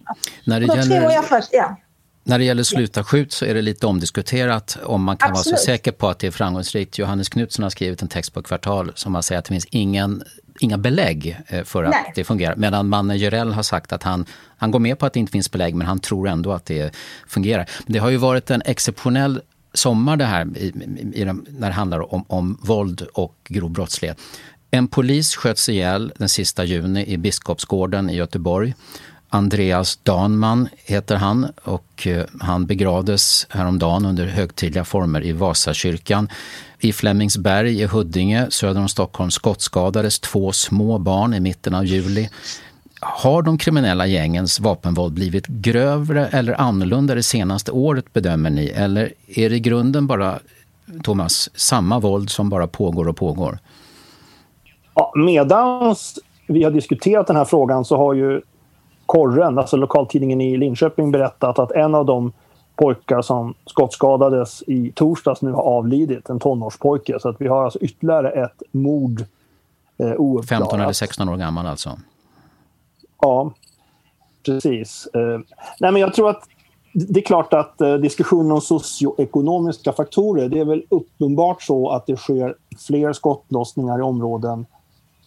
[0.44, 1.44] När det gäller...
[1.52, 1.76] ja.
[2.24, 5.52] När det gäller sluta skjut så är det lite omdiskuterat om man kan Absolut.
[5.52, 6.98] vara så säker på att det är framgångsrikt.
[6.98, 10.22] Johannes Knutsson har skrivit en text på Kvartal som har sagt att det finns ingen,
[10.60, 12.12] inga belägg eh, för att Nej.
[12.14, 12.56] det fungerar.
[12.56, 15.50] Medan Manne Jörell har sagt att han, han går med på att det inte finns
[15.50, 17.70] belägg men han tror ändå att det fungerar.
[17.86, 19.40] Det har ju varit en exceptionell
[19.74, 24.18] sommar det här i, i, i, när det handlar om, om våld och grov brottslighet.
[24.70, 28.74] En polis sköts ihjäl den sista juni i Biskopsgården i Göteborg.
[29.28, 36.28] Andreas Danman heter han och eh, han begravdes häromdagen under högtidliga former i Vasakyrkan.
[36.80, 42.28] I Flemingsberg i Huddinge söder om Stockholm skottskadades två små barn i mitten av juli.
[43.00, 48.66] Har de kriminella gängens vapenvåld blivit grövre eller annorlunda det senaste året bedömer ni?
[48.66, 50.38] Eller är det i grunden bara,
[51.02, 53.58] Thomas, samma våld som bara pågår och pågår?
[54.94, 58.40] Ja, medans vi har diskuterat den här frågan så har ju
[59.06, 62.32] Korren, alltså lokaltidningen i Linköping, berättat att en av de
[62.76, 67.18] pojkar som skottskadades i torsdags nu har avlidit, en tonårspojke.
[67.20, 69.24] Så att vi har alltså ytterligare ett mord
[69.98, 70.48] eh, ouppklarat.
[70.48, 71.98] 15 eller 16 år gammal alltså?
[73.20, 73.52] Ja,
[74.46, 75.08] precis.
[75.14, 75.40] Eh,
[75.80, 76.42] nej, men jag tror att
[76.92, 82.06] det är klart att eh, diskussionen om socioekonomiska faktorer, det är väl uppenbart så att
[82.06, 82.54] det sker
[82.86, 84.66] fler skottlossningar i områden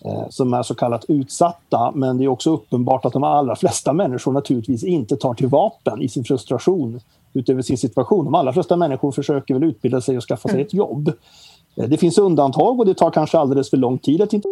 [0.05, 1.91] eh, som är så kallat utsatta.
[1.95, 6.01] Men det är också uppenbart att de allra flesta människor naturligtvis inte tar till vapen
[6.01, 6.99] i sin frustration
[7.33, 8.25] utöver sin situation.
[8.25, 10.65] De allra flesta människor försöker väl utbilda sig och skaffa sig mm.
[10.65, 11.07] ett jobb.
[11.77, 14.47] Eh, det finns undantag och det tar kanske alldeles för lång tid att inte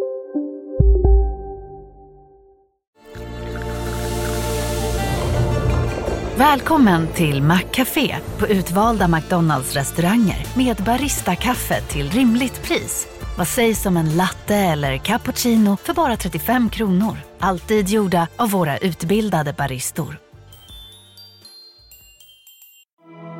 [6.38, 13.08] Välkommen till Maccafé på utvalda McDonalds restauranger med Baristakaffe till rimligt pris.
[13.38, 17.16] Vad sägs om en latte eller cappuccino för bara 35 kronor?
[17.38, 20.27] Alltid gjorda av våra utbildade baristor.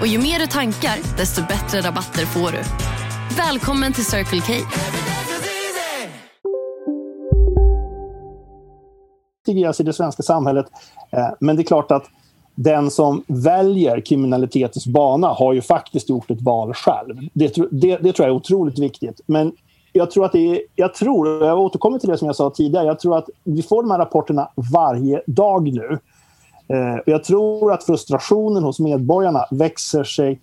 [0.00, 2.62] Och ju mer du tankar, desto bättre rabatter får du.
[3.36, 4.52] Välkommen till Circle K.
[9.80, 10.66] i det svenska samhället.
[11.10, 12.04] Eh, men det är klart att
[12.54, 17.16] den som väljer kriminalitetens bana har ju faktiskt gjort ett val själv.
[17.34, 19.20] Det, det, det tror jag är otroligt viktigt.
[19.26, 19.52] Men
[19.92, 22.86] jag tror att det är, jag tror, jag återkommer till det som jag sa tidigare,
[22.86, 25.98] jag tror att vi får de här rapporterna varje dag nu.
[26.68, 30.40] Eh, och jag tror att frustrationen hos medborgarna växer sig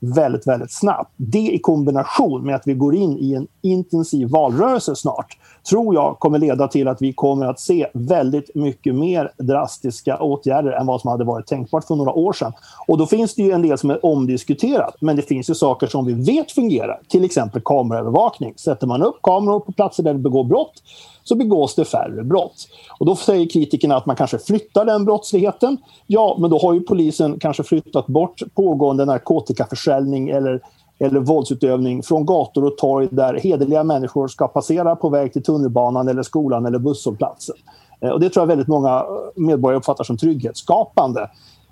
[0.00, 1.12] väldigt, väldigt snabbt.
[1.16, 5.38] Det i kombination med att vi går in i en intensiv valrörelse snart
[5.70, 10.72] tror jag kommer leda till att vi kommer att se väldigt mycket mer drastiska åtgärder
[10.72, 12.52] än vad som hade varit tänkbart för några år sedan.
[12.86, 15.86] Och då finns det ju en del som är omdiskuterat, men det finns ju saker
[15.86, 18.54] som vi vet fungerar, till exempel kameraövervakning.
[18.56, 20.82] Sätter man upp kameror på platser där det begår brott
[21.28, 22.68] så begås det färre brott.
[22.98, 25.76] Och då säger kritikerna att man kanske flyttar den brottsligheten.
[26.06, 30.60] Ja, men då har ju polisen kanske flyttat bort pågående narkotikaförsäljning eller
[30.98, 36.08] eller våldsutövning från gator och torg där hederliga människor ska passera på väg till tunnelbanan,
[36.08, 37.56] eller skolan eller busshållplatsen.
[38.00, 41.20] Eh, och det tror jag väldigt många eh, medborgare uppfattar som trygghetsskapande.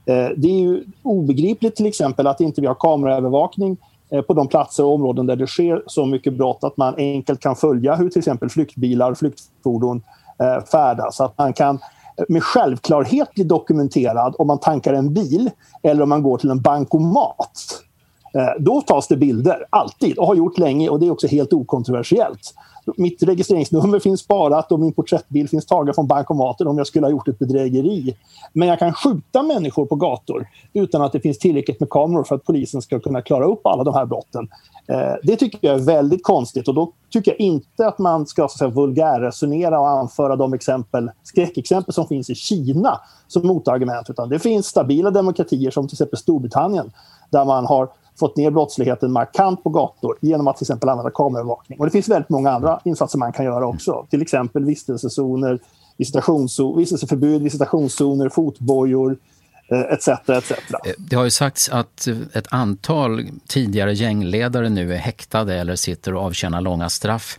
[0.07, 3.77] Eh, det är ju obegripligt till exempel att inte vi har kameraövervakning
[4.11, 7.40] Eh, på de platser och områden där det sker så mycket brott att man enkelt
[7.40, 10.03] kan följa hur till exempel flyktbilar och flyktfordon
[10.43, 11.21] eh, färdas.
[11.21, 11.75] Att man kan
[12.19, 15.51] eh, med självklarhet bli dokumenterad om man tankar en bil
[15.83, 17.81] eller om man går till en bankomat.
[18.35, 21.53] Eh, då tas det bilder, alltid, och har gjort länge och det är också helt
[21.53, 22.55] okontroversiellt.
[22.97, 27.11] Mitt registreringsnummer finns sparat och min porträttbild finns tagen från bankomaten om jag skulle ha
[27.11, 28.16] gjort ett bedrägeri.
[28.53, 32.35] Men jag kan skjuta människor på gator utan att det finns tillräckligt med kameror för
[32.35, 34.49] att polisen ska kunna klara upp alla de här brotten.
[34.87, 38.49] Eh, det tycker jag är väldigt konstigt och då tycker jag inte att man ska
[38.49, 44.11] så att vulgärresonera och anföra de exempel, skräckexempel som finns i Kina som motargument.
[44.11, 46.92] Utan det finns stabila demokratier som till exempel Storbritannien
[47.31, 51.79] där man har fått ner brottsligheten markant på gator genom att till exempel använda kameraövervakning.
[51.79, 54.07] Och det finns väldigt många andra insatser man kan göra också.
[54.11, 55.59] Till exempel vistelsezoner,
[56.77, 59.16] vistelseförbud, visitationszoner, fotbojor,
[59.68, 60.50] eh, etc, etc.
[60.50, 66.14] Eh, det har ju sagts att ett antal tidigare gängledare nu är häktade eller sitter
[66.14, 67.38] och avtjänar långa straff.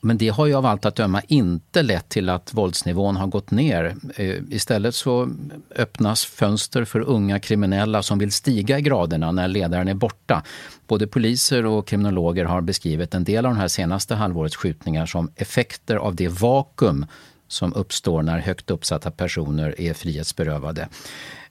[0.00, 3.50] Men det har ju av allt att döma inte lett till att våldsnivån har gått
[3.50, 3.96] ner.
[4.16, 5.30] Eh, istället så
[5.76, 10.42] öppnas fönster för unga kriminella som vill stiga i graderna när ledaren är borta.
[10.86, 15.30] Både poliser och kriminologer har beskrivit en del av de här senaste halvårets skjutningar som
[15.36, 17.06] effekter av det vakuum
[17.48, 20.88] som uppstår när högt uppsatta personer är frihetsberövade.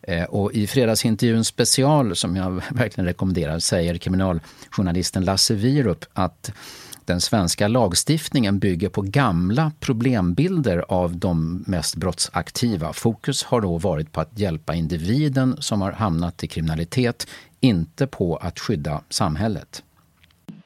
[0.02, 6.52] Eh, och I fredagsintervjun special, som jag verkligen rekommenderar, säger kriminaljournalisten Lasse Wierup att
[7.08, 12.94] den svenska lagstiftningen bygger på gamla problembilder av de mest brottsaktiva.
[12.94, 17.28] Fokus har då varit på att hjälpa individen som har hamnat i kriminalitet,
[17.60, 19.84] inte på att skydda samhället.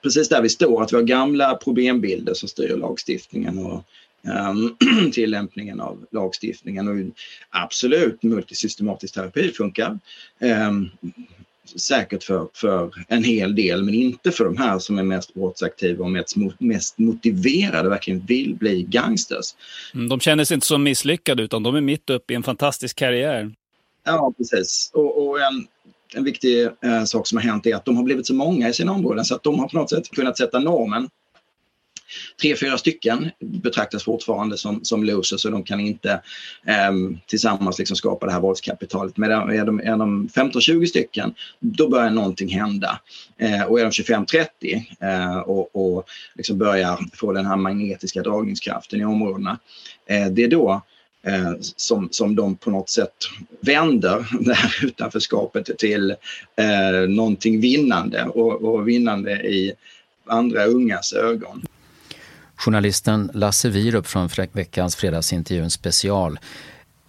[0.04, 3.84] Precis där vi står, att vi har gamla problembilder som styr lagstiftningen och
[4.50, 4.78] um,
[5.14, 6.88] tillämpningen av lagstiftningen.
[6.88, 7.14] Och
[7.50, 10.00] absolut, multisystematisk terapi funkar.
[10.40, 10.90] Ehm,
[11.80, 16.06] Säkert för, för en hel del, men inte för de här som är mest brottsaktiva
[16.06, 19.46] och mest, mest motiverade, verkligen vill bli gangsters.
[19.94, 22.96] Mm, de känner sig inte som misslyckade, utan de är mitt uppe i en fantastisk
[22.96, 23.52] karriär.
[24.04, 24.92] Ja, precis.
[24.94, 25.68] Och, och en,
[26.16, 28.74] en viktig eh, sak som har hänt är att de har blivit så många i
[28.74, 31.10] sina områden så att de har på något sätt kunnat sätta normen
[32.42, 36.12] Tre, fyra stycken betraktas fortfarande som, som losers och de kan inte
[36.68, 36.92] eh,
[37.26, 39.18] tillsammans liksom skapa det här våldskapitalet.
[39.18, 43.00] Men är de, är de 15-20 stycken, då börjar någonting hända.
[43.38, 44.48] Eh, och är de 25-30
[45.00, 49.60] eh, och, och liksom börjar få den här magnetiska dragningskraften i områdena,
[50.06, 50.82] eh, det är då
[51.24, 53.16] eh, som, som de på något sätt
[53.60, 56.12] vänder det här utanförskapet till
[56.56, 59.74] eh, någonting vinnande och, och vinnande i
[60.26, 61.62] andra ungas ögon.
[62.66, 66.40] Journalisten Lasse Wierup från veckans fredagsintervjun special.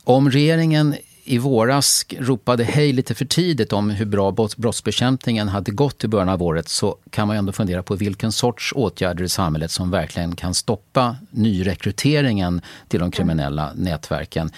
[0.05, 6.05] Om regeringen i våras ropade hej lite för tidigt om hur bra brottsbekämpningen hade gått
[6.05, 9.29] i början av året så kan man ju ändå fundera på vilken sorts åtgärder i
[9.29, 14.51] samhället som verkligen kan stoppa nyrekryteringen till de kriminella nätverken.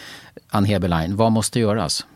[0.49, 2.07] Ann Heberlein, vad måste göras?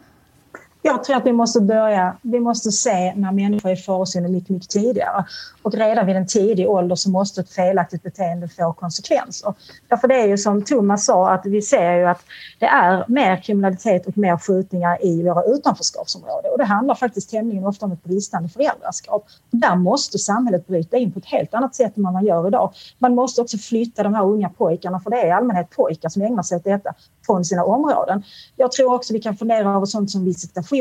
[0.89, 4.49] Jag tror att vi måste börja, vi måste se när människor är i farozonen mycket,
[4.51, 5.25] mycket tidigare.
[5.63, 9.55] Och redan vid en tidig ålder så måste ett felaktigt beteende få konsekvenser.
[9.89, 12.21] Därför det är ju som Thomas sa att vi ser ju att
[12.59, 16.53] det är mer kriminalitet och mer skjutningar i våra utanförskapsområden.
[16.53, 19.27] Och det handlar faktiskt tämligen ofta om ett bristande föräldraskap.
[19.51, 22.73] Där måste samhället bryta in på ett helt annat sätt än vad man gör idag.
[22.99, 26.23] Man måste också flytta de här unga pojkarna, för det är i allmänhet pojkar som
[26.23, 26.95] ägnar sig åt detta,
[27.27, 28.23] från sina områden.
[28.57, 30.25] Jag tror också vi kan fundera över sånt som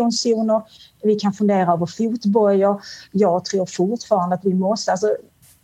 [0.06, 0.62] visitationszoner,
[1.04, 2.82] vi kan fundera över fotbojor.
[3.12, 4.92] Jag tror fortfarande att vi måste...
[4.92, 5.16] Alltså,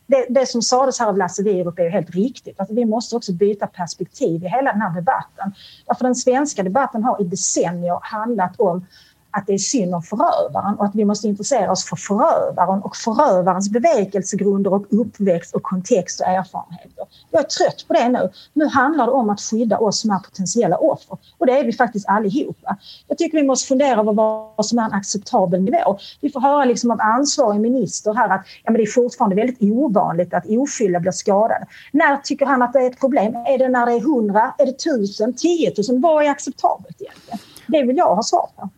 [0.08, 2.60] det, det som sades här av Lasse Wierup är helt riktigt.
[2.60, 5.54] Alltså, vi måste också byta perspektiv i hela den här debatten.
[5.88, 8.86] Därför den svenska debatten har i decennier handlat om
[9.34, 12.96] att det är synd om förövaren och att vi måste intressera oss för förövaren och
[12.96, 17.06] förövarens bevekelsegrunder och uppväxt och kontext och erfarenheter.
[17.32, 18.30] Jag är trött på det nu.
[18.54, 21.74] Nu handlar det om att skydda oss som är potentiella offer och det är vi
[21.74, 22.78] faktiskt allihopa.
[23.08, 25.98] Jag tycker vi måste fundera över vad som är en acceptabel nivå.
[26.22, 29.62] Vi får höra liksom av ansvarig minister här att ja, men det är fortfarande väldigt
[29.62, 31.66] ovanligt att oskyldiga blir skadade.
[31.92, 33.36] När tycker han att det är ett problem?
[33.36, 34.54] Är det när det är hundra?
[34.58, 35.34] Är det tusen?
[35.34, 36.02] Tiotusen?
[36.02, 37.40] Vad är acceptabelt egentligen?
[37.68, 38.70] Det vill jag ha svar på.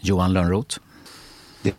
[0.00, 0.78] Johan Lönnroth?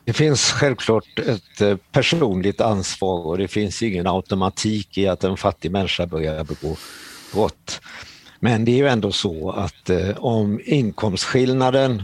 [0.05, 5.37] Det finns självklart ett eh, personligt ansvar och det finns ingen automatik i att en
[5.37, 6.75] fattig människa börjar begå
[7.33, 7.81] brott.
[8.39, 12.03] Men det är ju ändå så att eh, om inkomstskillnaden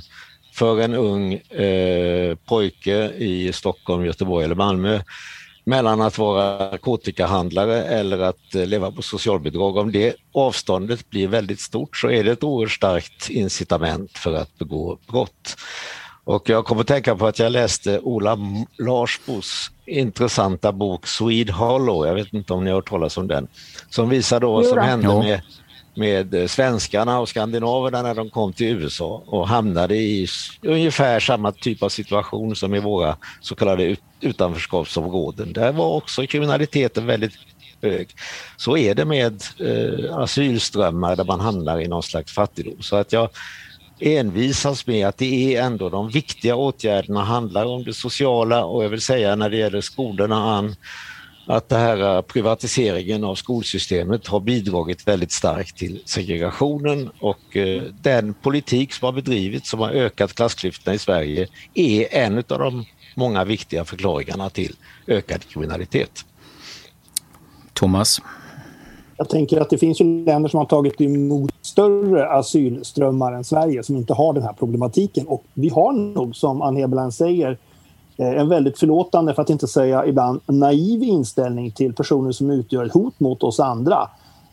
[0.54, 5.00] för en ung eh, pojke i Stockholm, Göteborg eller Malmö
[5.66, 11.60] mellan att vara narkotikahandlare eller att eh, leva på socialbidrag, om det avståndet blir väldigt
[11.60, 15.56] stort så är det ett oerhört starkt incitament för att begå brott.
[16.26, 18.38] Och jag kommer att tänka på att jag läste Ola
[18.78, 23.48] Larsbos intressanta bok Swede Hollow, jag vet inte om ni har hört talas om den,
[23.90, 25.42] som visar då vad som hände med,
[25.96, 30.28] med svenskarna och skandinaverna när de kom till USA och hamnade i
[30.62, 35.54] ungefär samma typ av situation som i våra så kallade utanförskapsområden.
[35.54, 37.34] Där var också kriminaliteten väldigt
[37.82, 38.08] hög.
[38.58, 42.82] Så är det med eh, asylströmmar där man hamnar i någon slags fattigdom.
[42.82, 43.30] Så att jag
[44.00, 48.90] envisas med att det är ändå de viktiga åtgärderna handlar om det sociala och jag
[48.90, 50.76] vill säga när det gäller skolorna Ann,
[51.46, 57.84] att det här eh, privatiseringen av skolsystemet har bidragit väldigt starkt till segregationen och eh,
[58.02, 62.86] den politik som har bedrivits som har ökat klassklyftorna i Sverige är en av de
[63.16, 64.76] många viktiga förklaringarna till
[65.08, 66.26] ökad kriminalitet.
[67.74, 68.22] Thomas?
[69.24, 73.84] Jag tänker att det finns ju länder som har tagit emot större asylströmmar än Sverige
[73.84, 75.28] som inte har den här problematiken.
[75.28, 77.58] Och vi har nog, som Ann Heberlein säger,
[78.18, 82.86] eh, en väldigt förlåtande, för att inte säga ibland naiv inställning till personer som utgör
[82.86, 84.10] ett hot mot oss andra.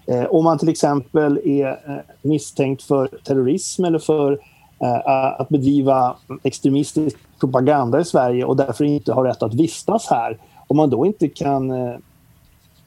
[0.07, 4.39] Eh, om man till exempel är eh, misstänkt för terrorism eller för
[5.39, 10.39] att bedriva extremistisk propaganda i Sverige och därför inte har rätt att vistas här.
[10.67, 11.73] Om man då inte kan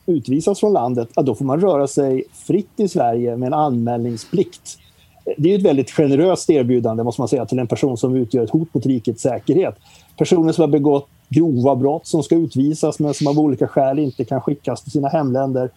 [0.05, 4.77] utvisas från landet, ja, då får man röra sig fritt i Sverige med en anmälningsplikt.
[5.37, 8.49] Det är ett väldigt generöst erbjudande måste man säga till en person som utgör ett
[8.49, 9.75] hot mot rikets säkerhet.
[10.17, 14.25] Personer som har begått grova brott som ska utvisas men som av olika skäl inte
[14.25, 15.69] kan skickas till sina hemländer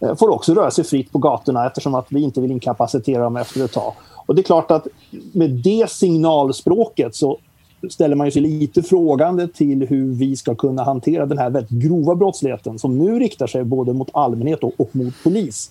[0.00, 3.36] eh, får också röra sig fritt på gatorna eftersom att vi inte vill inkapacitera dem
[3.36, 3.92] efter ett tag.
[4.26, 4.86] Och det är klart att
[5.32, 7.38] med det signalspråket så
[7.90, 12.14] ställer man sig lite frågande till hur vi ska kunna hantera den här väldigt grova
[12.14, 15.70] brottsligheten som nu riktar sig både mot allmänhet och, och mot polis.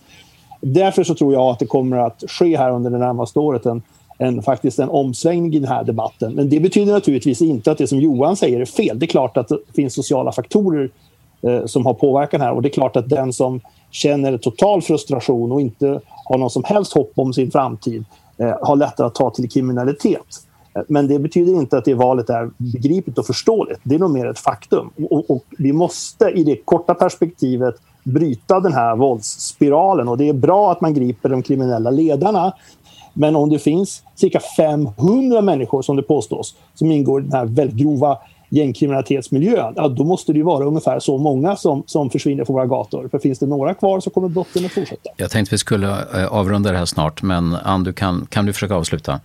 [0.61, 3.81] Därför så tror jag att det kommer att ske här under det närmaste året en,
[4.17, 6.33] en, faktiskt en omsvängning i den här debatten.
[6.33, 8.99] Men det betyder naturligtvis inte att det som Johan säger är fel.
[8.99, 10.89] Det är klart att det finns sociala faktorer
[11.41, 15.51] eh, som har påverkan här och det är klart att den som känner total frustration
[15.51, 18.05] och inte har någon som helst hopp om sin framtid
[18.37, 20.45] eh, har lättare att ta till kriminalitet.
[20.87, 23.79] Men det betyder inte att det valet är begripligt och förståeligt.
[23.83, 24.89] Det är nog mer ett faktum.
[25.09, 30.07] Och, och, vi måste i det korta perspektivet bryta den här våldsspiralen.
[30.07, 32.53] Och det är bra att man griper de kriminella ledarna.
[33.13, 37.45] Men om det finns cirka 500 människor, som det påstås, som ingår i den här
[37.45, 38.17] väldigt grova
[38.49, 42.65] gängkriminalitetsmiljön, ja, då måste det ju vara ungefär så många som, som försvinner från våra
[42.65, 43.07] gator.
[43.07, 45.09] För finns det några kvar så kommer brotten att fortsätta.
[45.17, 48.53] Jag tänkte vi skulle eh, avrunda det här snart, men Ann, du kan, kan du
[48.53, 49.19] försöka avsluta?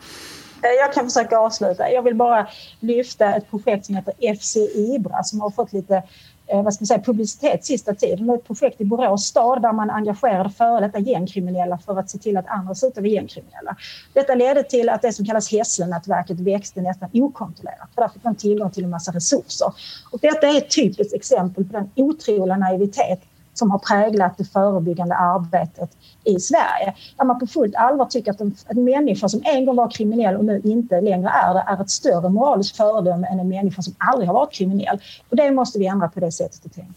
[0.63, 1.91] Eh, jag kan försöka avsluta.
[1.91, 2.49] Jag vill bara
[2.81, 6.03] lyfta ett projekt som heter FC Ibra som har fått lite
[6.47, 8.27] eh, vad ska man säga, publicitet sista tiden.
[8.27, 12.11] Det är ett projekt i Borås stad där man engagerade före detta gängkriminella för att
[12.11, 13.77] se till att andra slutar vara gängkriminella.
[14.13, 17.89] Detta ledde till att det som kallas Hässlenätverket växte nästan okontrollerat.
[17.95, 19.73] För där fick man tillgång till en massa resurser.
[20.13, 23.21] Och detta är ett typiskt exempel på den otroliga naivitet
[23.61, 25.91] som har präglat det förebyggande arbetet
[26.25, 26.95] i Sverige.
[27.17, 30.37] Där man på fullt allvar tycker att en, en människa som en gång var kriminell
[30.37, 33.95] och nu inte längre är det är ett större moraliskt föredöme än en människa som
[33.99, 34.99] aldrig har varit kriminell.
[35.29, 36.93] Och det måste vi ändra på det sättet att tänka.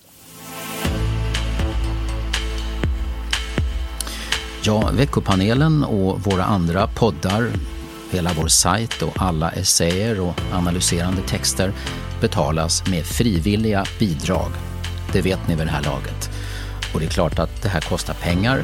[4.65, 7.43] Ja, veckopanelen och våra andra poddar,
[8.11, 11.71] hela vår sajt och alla essäer och analyserande texter
[12.21, 14.51] betalas med frivilliga bidrag.
[15.13, 16.32] Det vet ni vid det här laget.
[16.93, 18.63] Och det är klart att det här kostar pengar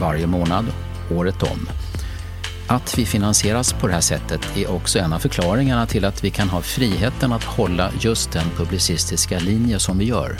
[0.00, 0.66] varje månad,
[1.10, 1.68] året om.
[2.66, 6.30] Att vi finansieras på det här sättet är också en av förklaringarna till att vi
[6.30, 10.36] kan ha friheten att hålla just den publicistiska linje som vi gör.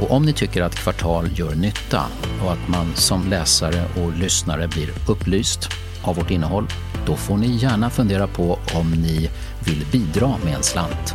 [0.00, 2.02] Och om ni tycker att Kvartal gör nytta
[2.44, 5.68] och att man som läsare och lyssnare blir upplyst
[6.02, 6.66] av vårt innehåll,
[7.06, 9.30] då får ni gärna fundera på om ni
[9.64, 11.14] vill bidra med en slant.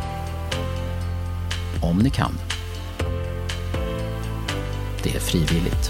[1.80, 2.45] Om ni kan.
[5.06, 5.84] Det är frivilligt.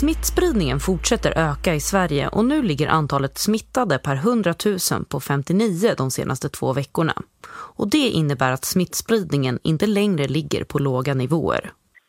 [0.00, 5.94] Smittspridningen fortsätter öka i Sverige och nu ligger antalet smittade per 100 000 på 59
[5.98, 7.12] de senaste två veckorna.
[7.78, 11.64] Och det innebär att smittspridningen inte längre ligger på låga nivåer.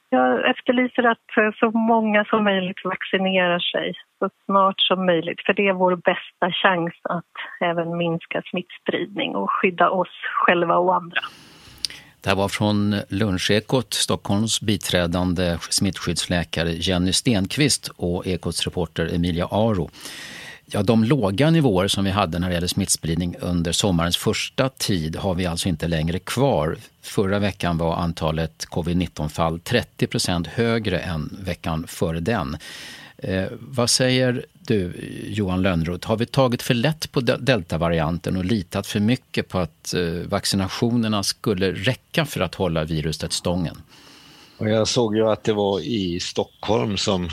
[0.10, 1.28] Jag efterlyser att
[1.60, 6.52] så många som möjligt vaccinerar sig så snart som möjligt för det är vår bästa
[6.64, 10.14] chans att även minska smittspridning och skydda oss
[10.46, 11.22] själva och andra.
[12.28, 19.90] Det här var från Lunchekot, Stockholms biträdande smittskyddsläkare Jenny Stenqvist och Ekots reporter Emilia Aro.
[20.66, 25.16] Ja, de låga nivåer som vi hade när det gäller smittspridning under sommarens första tid
[25.16, 26.78] har vi alltså inte längre kvar.
[27.02, 32.58] Förra veckan var antalet covid-19-fall 30 procent högre än veckan före den.
[33.18, 34.94] Eh, vad säger du,
[35.28, 36.08] Johan Lönnroth?
[36.08, 41.24] Har vi tagit för lätt på deltavarianten och litat för mycket på att eh, vaccinationerna
[41.24, 43.82] skulle räcka för att hålla viruset stången?
[44.58, 47.30] Och jag såg ju att det var i Stockholm som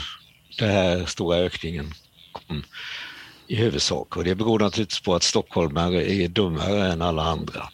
[0.59, 1.93] den här stora ökningen
[2.31, 2.63] kom
[3.47, 4.17] i huvudsak.
[4.17, 7.69] Och det beror naturligtvis på att stockholmare är dummare än alla andra.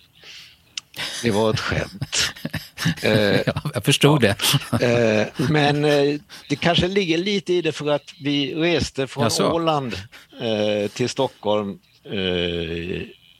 [1.24, 2.18] Det var ett skämt.
[3.04, 4.36] Eh, ja, jag förstod ja.
[4.72, 4.86] det.
[4.86, 6.20] eh, men eh,
[6.50, 9.94] det kanske ligger lite i det för att vi reste från Åland
[10.42, 11.80] eh, till Stockholm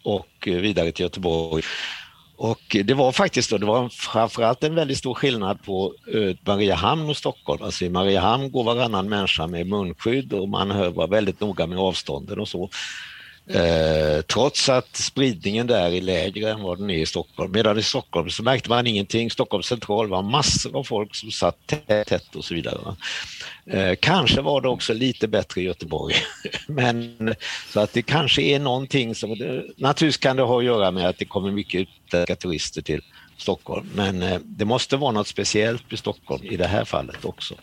[0.04, 1.64] och vidare till Göteborg.
[2.38, 7.10] Och det var faktiskt då, det var framförallt en väldigt stor skillnad på eh, Mariehamn
[7.10, 7.64] och Stockholm.
[7.64, 12.40] Alltså i Mariehamn går varannan människa med munskydd och man var väldigt noga med avstånden
[12.40, 12.70] och så.
[13.54, 17.52] Eh, trots att spridningen där är lägre än vad den är i Stockholm.
[17.52, 19.32] Medan i Stockholm så märkte man ingenting.
[19.32, 22.96] Stockholms central var massor av folk som satt tätt, tätt och så vidare.
[23.66, 26.16] Eh, kanske var det också lite bättre i Göteborg.
[26.68, 27.36] Men,
[27.74, 29.30] så att det kanske är någonting som...
[29.78, 33.02] Naturligtvis kan det ha att göra med att det kommer mycket utländska turister till
[33.38, 33.90] Stockholm.
[33.96, 37.56] Men eh, det måste vara något speciellt i Stockholm i det här fallet också.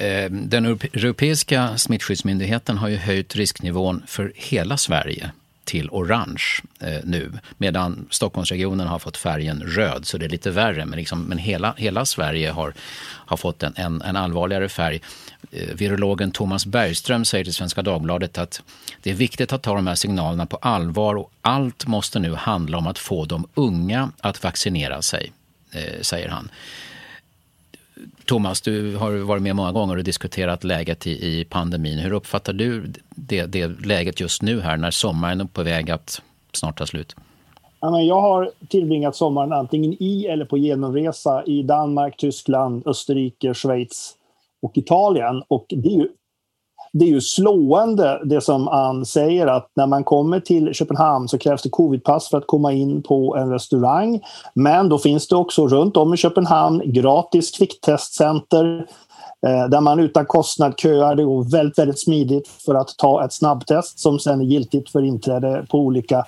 [0.00, 5.30] Eh, den europeiska smittskyddsmyndigheten har ju höjt risknivån för hela Sverige
[5.64, 6.44] till orange
[6.80, 10.86] eh, nu medan Stockholmsregionen har fått färgen röd så det är lite värre.
[10.86, 15.00] Men, liksom, men hela, hela Sverige har, har fått en, en, en allvarligare färg.
[15.50, 18.62] Eh, virologen Thomas Bergström säger till Svenska Dagbladet att
[19.02, 22.78] det är viktigt att ta de här signalerna på allvar och allt måste nu handla
[22.78, 25.32] om att få de unga att vaccinera sig,
[26.00, 26.50] säger han.
[28.24, 31.98] Thomas, du har varit med många gånger och diskuterat läget i, i pandemin.
[31.98, 36.22] Hur uppfattar du det, det läget just nu här när sommaren är på väg att
[36.52, 37.16] snart ta slut?
[37.80, 44.14] Jag har tillbringat sommaren antingen i eller på genomresa i Danmark, Tyskland, Österrike, Schweiz
[44.62, 45.42] och Italien.
[45.48, 46.08] Och det är ju
[46.92, 51.38] det är ju slående det som Ann säger att när man kommer till Köpenhamn så
[51.38, 54.20] krävs det covidpass för att komma in på en restaurang.
[54.54, 58.86] Men då finns det också runt om i Köpenhamn gratis kvicktestcenter
[59.46, 61.14] eh, där man utan kostnad köar.
[61.14, 65.02] Det går väldigt, väldigt smidigt för att ta ett snabbtest som sen är giltigt för
[65.02, 66.24] inträde på olika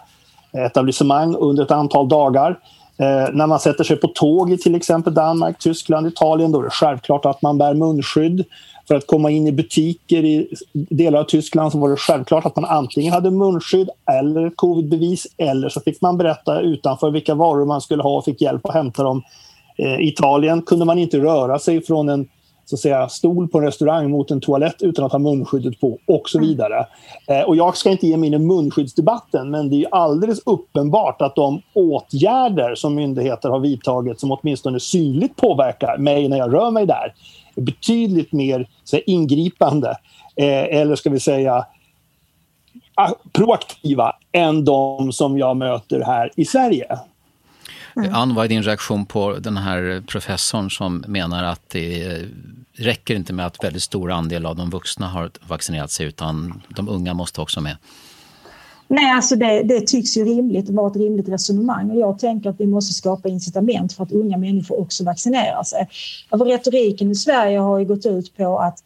[0.52, 2.58] etablissemang under ett antal dagar.
[2.98, 6.64] Eh, när man sätter sig på tåg i till exempel Danmark, Tyskland, Italien då är
[6.64, 8.44] det självklart att man bär munskydd.
[8.88, 12.56] För att komma in i butiker i delar av Tyskland så var det självklart att
[12.56, 17.80] man antingen hade munskydd eller covidbevis eller så fick man berätta utanför vilka varor man
[17.80, 19.22] skulle ha och fick hjälp att hämta dem.
[19.78, 22.28] Eh, I Italien kunde man inte röra sig från en
[22.64, 25.98] så att säga, stol på en restaurang mot en toalett utan att ha munskyddet på
[26.06, 26.86] och så vidare.
[27.26, 31.22] Eh, och jag ska inte ge mig in i munskyddsdebatten men det är alldeles uppenbart
[31.22, 36.70] att de åtgärder som myndigheter har vidtagit som åtminstone synligt påverkar mig när jag rör
[36.70, 39.88] mig där är betydligt mer så här, ingripande
[40.36, 41.64] eh, eller ska vi säga
[43.32, 46.98] proaktiva än de som jag möter här i Sverige.
[47.96, 48.14] Mm.
[48.14, 52.20] Ann, vad är din reaktion på den här professorn som menar att det
[52.74, 56.88] räcker inte med att väldigt stor andel av de vuxna har vaccinerat sig utan de
[56.88, 57.76] unga måste också med?
[58.88, 61.90] Nej, alltså det, det tycks ju rimligt och vara ett rimligt resonemang.
[61.90, 65.88] Och jag tänker att vi måste skapa incitament för att unga människor också vaccinerar sig.
[66.28, 68.78] Alltså retoriken i Sverige har ju gått ut på att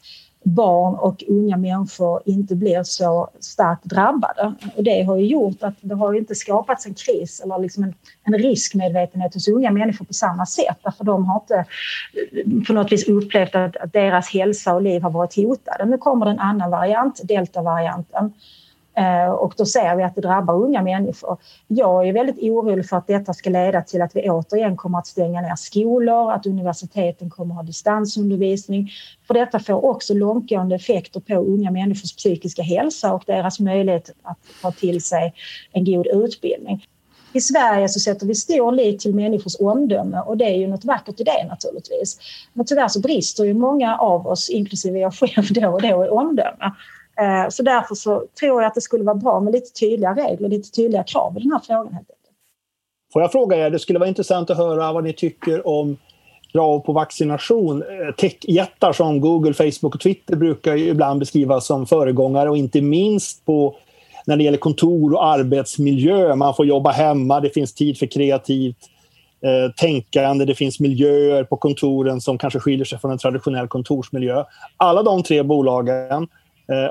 [0.47, 4.55] barn och unga människor inte blir så starkt drabbade.
[4.77, 7.95] Och det har ju gjort att det har inte skapats en kris eller liksom en,
[8.25, 10.77] en riskmedvetenhet hos unga människor på samma sätt.
[10.83, 15.03] Därför de har inte eh, på något vis upplevt att, att deras hälsa och liv
[15.03, 15.85] har varit hotade.
[15.85, 18.33] Nu kommer det en annan variant, deltavarianten.
[18.99, 21.39] Eh, och då ser vi att det drabbar unga människor.
[21.67, 25.07] Jag är väldigt orolig för att detta ska leda till att vi återigen kommer att
[25.07, 28.91] stänga ner skolor, att universiteten kommer att ha distansundervisning.
[29.27, 34.39] För detta får också långtgående effekter på unga människors psykiska hälsa och deras möjlighet att
[34.63, 35.35] ta till sig
[35.73, 36.87] en god utbildning.
[37.33, 40.85] I Sverige så sätter vi stor lit till människors omdöme och det är ju något
[40.85, 42.19] vackert i det naturligtvis.
[42.53, 46.09] Men tyvärr så brister ju många av oss, inklusive jag själv då och då, i
[46.09, 46.73] omdöme.
[47.21, 50.49] Eh, så därför så tror jag att det skulle vara bra med lite tydliga regler,
[50.49, 51.93] lite tydliga krav i den här frågan.
[51.95, 52.09] Helt
[53.13, 55.97] Får jag fråga er, det skulle vara intressant att höra vad ni tycker om
[56.53, 57.83] krav på vaccination.
[57.83, 62.81] Eh, techjättar som Google, Facebook och Twitter brukar ju ibland beskrivas som föregångare och inte
[62.81, 63.77] minst på
[64.27, 66.35] när det gäller kontor och arbetsmiljö.
[66.35, 68.77] Man får jobba hemma, det finns tid för kreativt
[69.45, 74.45] eh, tänkande, det finns miljöer på kontoren som kanske skiljer sig från en traditionell kontorsmiljö.
[74.77, 76.29] Alla de tre bolagen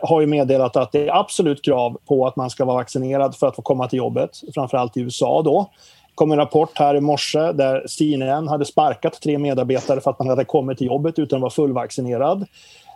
[0.02, 3.48] har ju meddelat att det är absolut krav på att man ska vara vaccinerad för
[3.48, 5.70] att få komma till jobbet, framförallt i USA då.
[6.08, 10.20] Det kom en rapport här i morse där CNN hade sparkat tre medarbetare för att
[10.20, 12.46] man hade kommit till jobbet utan att vara fullvaccinerad.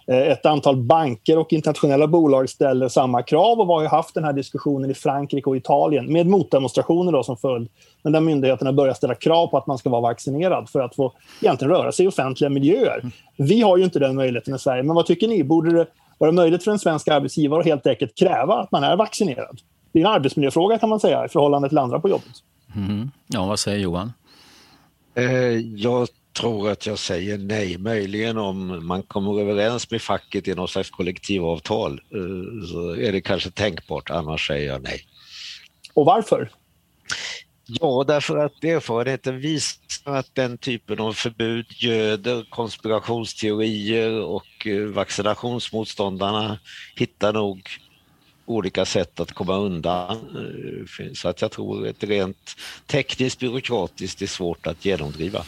[0.10, 4.34] Eh, ett antal banker och internationella bolag ställer samma krav och har haft den här
[4.34, 7.70] diskussionen i Frankrike och Italien med motdemonstrationer då som följd.
[8.04, 11.14] Men där myndigheterna börjar ställa krav på att man ska vara vaccinerad för att få
[11.42, 13.02] egentligen röra sig i offentliga miljöer.
[13.38, 15.44] Vi har ju inte den möjligheten i Sverige, men vad tycker ni?
[15.44, 15.86] Borde det
[16.20, 19.60] vara möjligt för en svensk arbetsgivare att helt enkelt kräva att man är vaccinerad.
[19.92, 22.44] Det är en arbetsmiljöfråga kan man säga i förhållande till andra på jobbet.
[22.76, 23.12] Mm.
[23.28, 24.14] Ja, vad säger Johan?
[25.16, 25.26] Eh,
[25.58, 26.08] jag
[26.40, 27.78] tror att jag säger nej.
[27.78, 33.22] Möjligen om man kommer överens med facket i något slags kollektivavtal eh, så är det
[33.22, 35.02] kanske tänkbart, annars säger jag nej.
[35.94, 36.52] Och varför?
[37.72, 46.60] Ja, därför att erfarenheten visar att den typen av förbud göder konspirationsteorier och eh, vaccinationsmotståndarna
[46.96, 47.70] hittar nog
[48.46, 50.12] olika sätt att komma undan.
[50.12, 52.56] Eh, så att jag tror att rent
[52.86, 55.44] tekniskt byråkratiskt är svårt att genomdriva.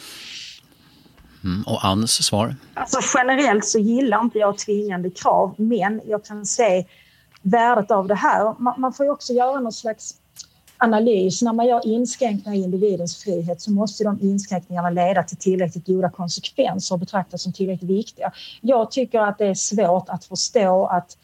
[1.44, 2.56] Mm, och Anns svar?
[2.74, 6.84] Alltså, generellt så gillar inte jag tvingande krav, men jag kan se
[7.42, 8.54] värdet av det här.
[8.58, 10.14] Man, man får ju också göra någon slags
[10.82, 11.42] analys.
[11.42, 16.10] När man gör inskränkningar i individens frihet så måste de inskränkningarna leda till tillräckligt goda
[16.10, 18.32] konsekvenser och betraktas som tillräckligt viktiga.
[18.60, 21.16] Jag tycker att det är svårt att förstå att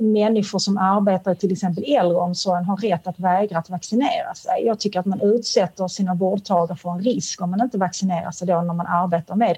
[0.00, 4.66] människor som arbetar i till exempel äldreomsorgen har rätt att vägra att vaccinera sig.
[4.66, 8.46] Jag tycker att man utsätter sina vårdtagare för en risk om man inte vaccinerar sig
[8.46, 9.56] då när man arbetar med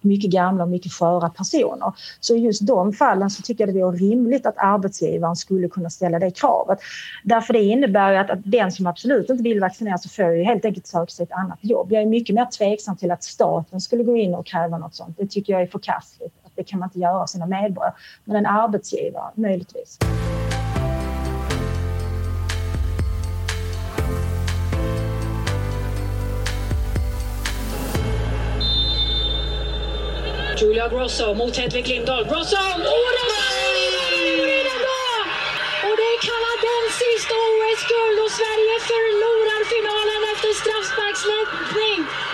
[0.00, 1.92] mycket gamla och mycket sköra personer.
[2.20, 5.90] Så i just de fallen så tycker jag det vore rimligt att arbetsgivaren skulle kunna
[5.90, 6.78] ställa det kravet.
[7.24, 10.44] Därför det innebär ju att, att den som absolut inte vill vaccinera sig får ju
[10.44, 11.92] helt enkelt söka sig ett annat jobb.
[11.92, 15.16] Jag är mycket mer tveksam till att staten skulle gå in och kräva något sånt.
[15.16, 16.34] Det tycker jag är förkastligt.
[16.60, 17.94] Det kan man inte göra av sina medborgare.
[18.24, 19.98] Men en arbetsgivare, möjligtvis.
[30.60, 32.24] Julia Grosso mot Hedvig Lindahl.
[32.24, 32.56] Grosso!
[32.96, 33.26] Oh, det
[35.86, 42.29] Och det är kanadensiskt OS-guld och Sverige förlorar finalen efter straffsparksledning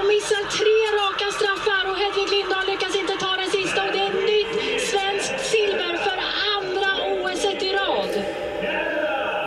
[0.00, 4.02] och missar tre raka straffar och Hedvig Lindahl lyckas inte ta den sista och det
[4.08, 4.54] är nytt
[4.90, 6.16] svenskt silver för
[6.56, 8.12] andra OS i rad.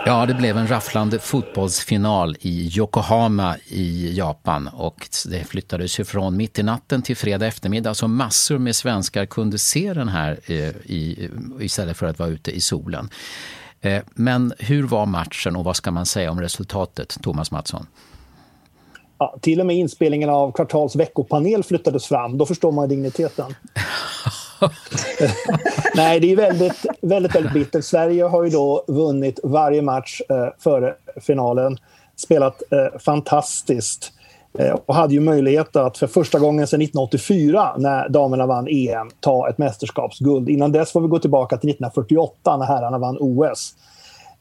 [0.06, 6.36] Ja, det blev en rafflande fotbollsfinal i Yokohama i Japan och det flyttades ju från
[6.36, 10.68] mitt i natten till fredag eftermiddag så massor med svenskar kunde se den här eh,
[10.84, 11.30] i,
[11.60, 13.08] istället för att vara ute i solen.
[13.80, 17.86] Eh, men hur var matchen och vad ska man säga om resultatet, Thomas Mattsson?
[19.18, 22.38] Ja, till och med inspelningen av Kvartals veckopanel flyttades fram.
[22.38, 23.54] Då förstår man digniteten.
[25.94, 27.84] Nej, det är väldigt, väldigt, väldigt bittert.
[27.84, 31.78] Sverige har ju då vunnit varje match eh, före finalen.
[32.16, 34.12] Spelat eh, fantastiskt.
[34.58, 39.10] Eh, och hade ju möjlighet att för första gången sedan 1984 när damerna vann EM
[39.20, 40.48] ta ett mästerskapsguld.
[40.48, 43.74] Innan dess får vi gå tillbaka till 1948 när herrarna vann OS.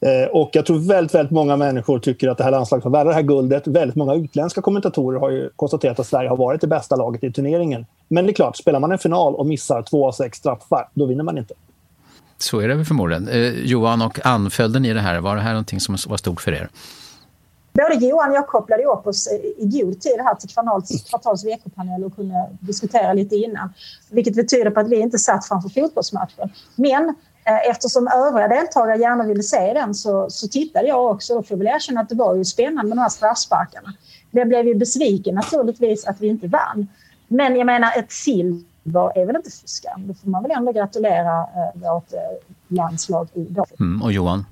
[0.05, 3.07] Eh, och jag tror väldigt, väldigt många människor tycker att det här landslaget har värre
[3.07, 3.67] det här guldet.
[3.67, 7.31] Väldigt många utländska kommentatorer har ju konstaterat att Sverige har varit det bästa laget i
[7.31, 7.85] turneringen.
[8.07, 11.05] Men det är klart, spelar man en final och missar två av sex straffar, då
[11.05, 11.53] vinner man inte.
[12.37, 13.27] Så är det väl förmodligen.
[13.27, 15.19] Eh, Johan och Ann, följde ni det här?
[15.21, 16.69] Var det här någonting som var stort för er?
[17.73, 19.27] Både Johan och jag kopplade upp oss
[19.57, 23.73] i god tid här till kvartals, kvartals veckopanel och kunde diskutera lite innan.
[24.11, 26.49] Vilket betyder på att vi inte satt framför fotbollsmatchen.
[26.75, 31.35] Men Eh, Eh, eftersom övriga deltagare gärna ville se den så, så tittade jag också.
[31.35, 33.93] Då får jag väl erkänna att det var ju spännande med de här straffsparkarna.
[34.31, 36.87] Jag blev ju besviken naturligtvis att vi inte vann.
[37.27, 40.07] Men jag menar, ett silver är väl inte för skam?
[40.07, 42.19] Då får man väl ändå gratulera eh, vårt eh,
[42.67, 43.67] landslag idag.
[43.79, 44.45] Mm, och Johan?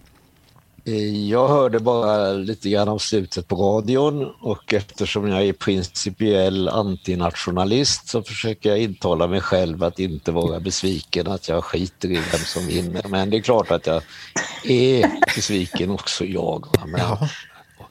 [0.86, 6.70] Eh, jag hörde bara lite grann om slutet på radion och eftersom jag är principiell
[6.70, 12.14] antinationalist så försöker jag intala mig själv att inte vara besviken, att jag skiter i
[12.14, 13.02] vem som vinner.
[13.08, 14.04] Men det är klart att jag
[14.64, 16.68] är besviken också jag.
[16.86, 17.18] Men,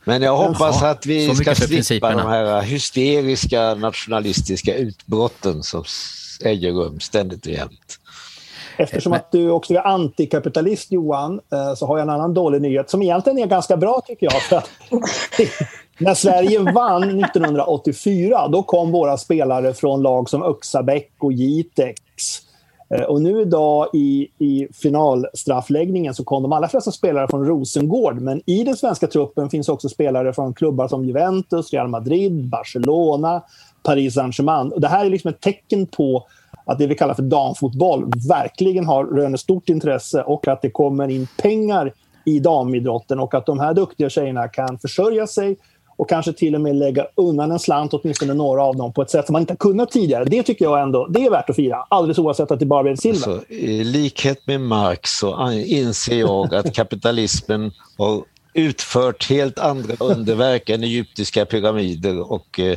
[0.05, 5.85] men jag hoppas att vi ska slippa de här hysteriska nationalistiska utbrotten som
[6.45, 8.00] äger rum ständigt och jämt.
[8.77, 12.91] Eftersom att du också är antikapitalist Johan, eh, så har jag en annan dålig nyhet
[12.91, 14.43] som egentligen är ganska bra tycker jag.
[14.43, 14.71] För att,
[15.99, 22.03] när Sverige vann 1984, då kom våra spelare från lag som Öxabäck och Jitex.
[22.95, 28.21] Eh, och nu idag i, i finalstraffläggningen så kom de allra flesta spelare från Rosengård.
[28.21, 33.43] Men i den svenska truppen finns också spelare från klubbar som Juventus, Real Madrid, Barcelona,
[33.83, 34.73] Paris Saint-Germain.
[34.77, 36.27] Det här är liksom ett tecken på
[36.71, 41.09] att det vi kallar för damfotboll verkligen har röner stort intresse och att det kommer
[41.09, 41.93] in pengar
[42.25, 45.57] i damidrotten och att de här duktiga tjejerna kan försörja sig
[45.97, 49.11] och kanske till och med lägga undan en slant, åtminstone några av dem, på ett
[49.11, 50.25] sätt som man inte kunnat tidigare.
[50.25, 52.97] Det tycker jag ändå, det är värt att fira, alldeles oavsett att det bara blev
[52.97, 53.33] silver.
[53.33, 58.23] Alltså, I likhet med Marx så inser jag att kapitalismen har
[58.55, 62.77] utfört helt andra underverk än egyptiska pyramider och eh,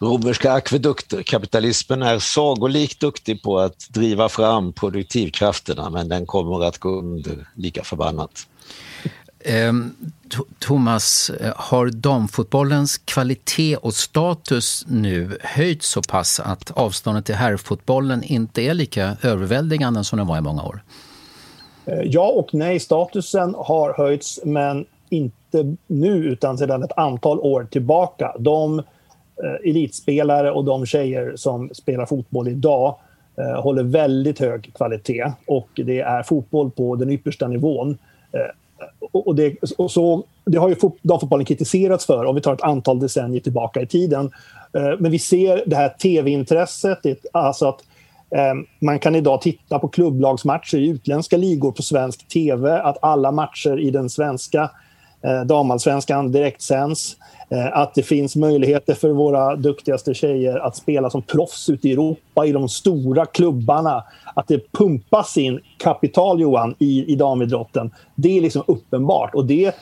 [0.00, 1.22] romerska akvedukter.
[1.22, 7.48] Kapitalismen är sagolikt duktig på att driva fram produktivkrafterna men den kommer att gå under
[7.54, 8.46] lika förbannat.
[9.40, 9.72] Eh,
[10.58, 18.62] Thomas, har damfotbollens kvalitet och status nu höjts så pass att avståndet till herrfotbollen inte
[18.62, 20.82] är lika överväldigande som den var i många år?
[21.86, 27.66] Eh, ja och nej, statusen har höjts men inte nu utan sedan ett antal år
[27.70, 28.34] tillbaka.
[28.38, 28.84] De eh,
[29.44, 32.96] Eh, elitspelare och de tjejer som spelar fotboll idag
[33.38, 37.98] eh, håller väldigt hög kvalitet och det är fotboll på den yppersta nivån.
[38.32, 42.62] Eh, och det, och så, det har ju damfotbollen kritiserats för om vi tar ett
[42.62, 44.30] antal decennier tillbaka i tiden.
[44.72, 46.98] Eh, men vi ser det här tv-intresset,
[47.32, 47.80] alltså att
[48.30, 53.32] eh, man kan idag titta på klubblagsmatcher i utländska ligor på svensk tv, att alla
[53.32, 54.70] matcher i den svenska
[55.46, 57.16] damallsvenskan direktsänds.
[57.52, 61.92] Eh, att det finns möjligheter för våra duktigaste tjejer att spela som proffs ute i
[61.92, 64.04] Europa i de stora klubbarna.
[64.34, 67.90] Att det pumpas in kapital, Johan, i, i damidrotten.
[68.14, 69.34] Det är liksom uppenbart.
[69.34, 69.74] Och det,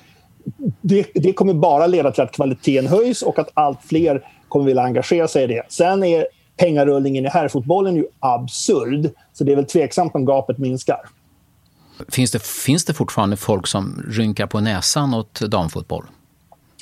[0.80, 4.82] det, det kommer bara leda till att kvaliteten höjs och att allt fler kommer vilja
[4.82, 5.62] engagera sig i det.
[5.68, 9.10] Sen är pengarullningen i herrfotbollen ju absurd.
[9.32, 11.00] Så det är väl tveksamt om gapet minskar.
[12.08, 16.04] Finns det, finns det fortfarande folk som rynkar på näsan åt damfotboll?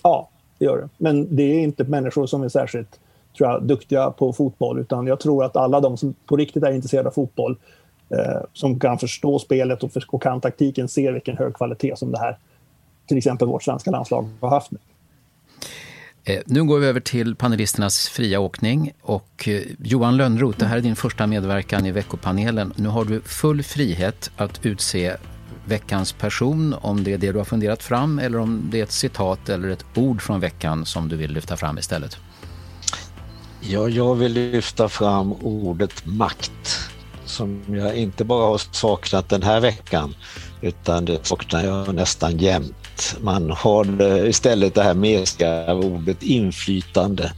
[0.03, 0.28] Ja,
[0.59, 0.88] det gör det.
[0.96, 3.00] Men det är inte människor som är särskilt
[3.36, 6.72] tror jag, duktiga på fotboll utan jag tror att alla de som på riktigt är
[6.72, 7.57] intresserade av fotboll
[8.11, 12.18] eh, som kan förstå spelet och, och kan taktiken ser vilken hög kvalitet som det
[12.18, 12.38] här
[13.07, 14.78] till exempel vårt svenska landslag har haft nu.
[16.24, 18.92] Eh, nu går vi över till panelisternas fria åkning.
[19.02, 22.72] Och eh, Johan Lönnroth, det här är din första medverkan i veckopanelen.
[22.76, 25.16] Nu har du full frihet att utse
[25.67, 28.93] veckans person, om det är det du har funderat fram eller om det är ett
[28.93, 32.17] citat eller ett ord från veckan som du vill lyfta fram istället.
[33.61, 36.79] Ja, jag vill lyfta fram ordet makt
[37.25, 40.14] som jag inte bara har saknat den här veckan
[40.61, 42.87] utan det saknar jag nästan jämt
[43.21, 47.33] man har eh, istället det här mesiga ordet inflytande.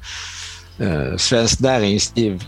[0.79, 2.45] Eh, Svenskt näringsliv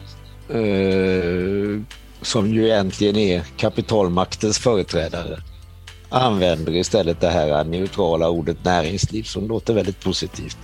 [0.48, 1.80] eh,
[2.22, 5.42] som ju egentligen är kapitalmaktens företrädare
[6.10, 10.58] använder istället det här neutrala ordet näringsliv som låter väldigt positivt.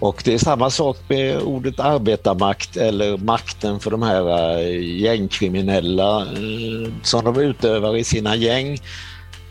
[0.00, 6.20] Och det är samma sak med ordet arbetarmakt eller makten för de här eh, gängkriminella
[6.20, 8.78] eh, som de utövar i sina gäng.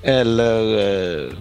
[0.03, 1.33] Eller eh,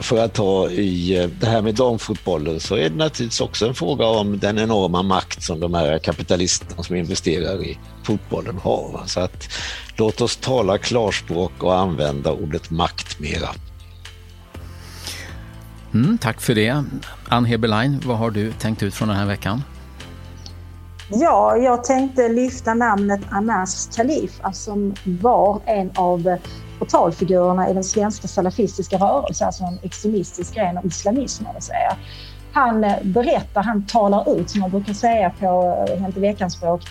[0.00, 4.06] för att ta i det här med damfotbollen så är det naturligtvis också en fråga
[4.06, 9.02] om den enorma makt som de här kapitalisterna som investerar i fotbollen har.
[9.06, 9.48] Så att
[9.96, 13.48] låt oss tala klarspråk och använda ordet makt mera.
[15.94, 16.84] Mm, tack för det.
[17.28, 19.62] Ann Heberlein, vad har du tänkt ut från den här veckan?
[21.10, 26.36] Ja, jag tänkte lyfta namnet Anas Khalifa som var en av
[26.78, 31.44] portalfigurerna i den svenska salafistiska rörelsen, alltså en extremistisk gren av islamism.
[31.58, 31.96] Säga.
[32.52, 36.82] Han eh, berättar, han talar ut, som man brukar säga på eh, Hänt i veckan-språk,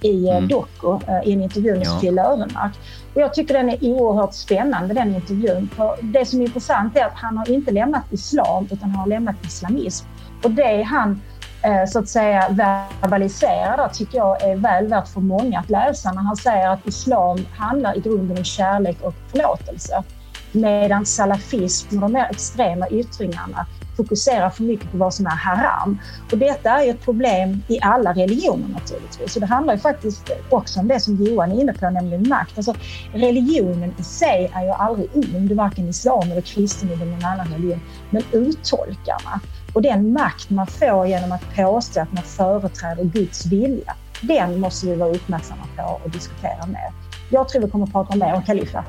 [0.00, 0.48] i eh, mm.
[0.48, 1.90] Doku, i en intervju med ja.
[1.90, 2.72] Sofie Löwenmark.
[3.14, 5.68] Och jag tycker den är oerhört spännande, den intervjun.
[5.76, 9.36] För det som är intressant är att han har inte lämnat islam, utan har lämnat
[9.42, 10.06] islamism.
[10.44, 11.20] Och det han
[11.62, 16.22] Eh, så att säga verbaliserar tycker jag är väl värt för många att läsa när
[16.22, 20.02] han säger att islam handlar i grunden om kärlek och förlåtelse.
[20.52, 25.98] Medan salafism och de mer extrema yttringarna fokuserar för mycket på vad som är haram.
[26.32, 29.34] Och detta är ett problem i alla religioner naturligtvis.
[29.34, 32.56] Och det handlar ju faktiskt också om det som Johan är inne på, nämligen makt.
[32.56, 32.74] Alltså,
[33.12, 37.80] religionen i sig är ju aldrig ond, varken islam eller kristendom eller någon annan religion.
[38.10, 39.40] Men uttolkarna
[39.72, 44.86] och den makt man får genom att påstå att man företräder Guds vilja, den måste
[44.86, 46.92] vi vara uppmärksamma på och diskutera mer.
[47.30, 48.84] Jag tror vi kommer att prata mer om Kalifa.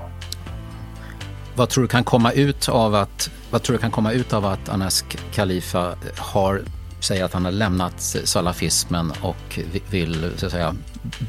[1.55, 4.45] Vad tror du kan komma ut av att, vad tror du kan komma ut av
[4.45, 6.61] att Anas Khalifa har,
[6.99, 9.59] säger att han har lämnat salafismen och
[9.89, 10.75] vill så att säga,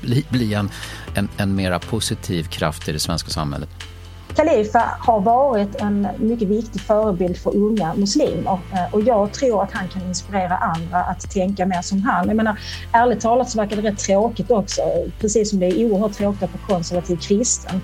[0.03, 0.71] bli, bli en,
[1.15, 3.69] en, en mera positiv kraft i det svenska samhället?
[4.37, 9.73] Khalifa har varit en mycket viktig förebild för unga muslimer eh, och jag tror att
[9.73, 12.29] han kan inspirera andra att tänka mer som han.
[12.29, 12.59] Jag menar,
[12.93, 14.83] ärligt talat så verkar det rätt tråkigt också,
[15.21, 17.81] precis som det är oerhört tråkigt att vara konservativ kristen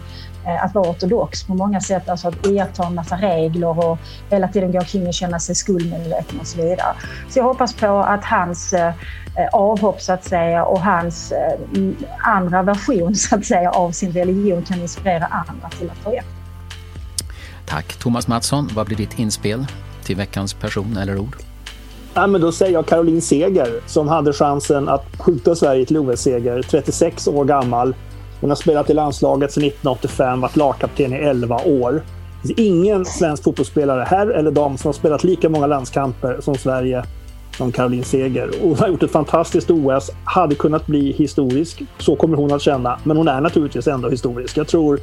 [0.46, 3.98] eh, att vara ortodox på många sätt, alltså att iaktta en massa regler och
[4.30, 6.96] hela tiden gå omkring och känna sig skuldmedveten och så vidare.
[7.28, 8.92] Så jag hoppas på att hans eh,
[9.52, 11.32] avhopp så att säga och hans
[12.18, 16.37] andra version så att säga av sin religion kan inspirera andra till att ta efter.
[17.68, 17.96] Tack.
[17.96, 19.66] Thomas Mattsson, vad blir ditt inspel
[20.04, 21.36] till veckans person eller ord?
[22.14, 26.62] Ja, men då säger jag Caroline Seger som hade chansen att skjuta Sverige till OS-seger.
[26.62, 27.94] 36 år gammal.
[28.40, 32.02] Hon har spelat i landslaget sedan 1985, varit lagkapten i 11 år.
[32.42, 36.54] Det finns ingen svensk fotbollsspelare, här eller dam, som har spelat lika många landskamper som
[36.54, 37.04] Sverige
[37.56, 38.50] som Caroline Seger.
[38.62, 41.82] Hon har gjort ett fantastiskt OS, hade kunnat bli historisk.
[41.98, 42.98] Så kommer hon att känna.
[43.04, 44.56] Men hon är naturligtvis ändå historisk.
[44.56, 45.00] Jag tror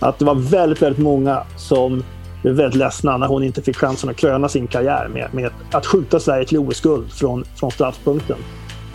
[0.00, 2.04] att det var väldigt, väldigt många som
[2.42, 5.86] blev väldigt ledsna när hon inte fick chansen att kröna sin karriär med, med att
[5.86, 8.36] skjuta Sverige till OS-guld från, från straffpunkten.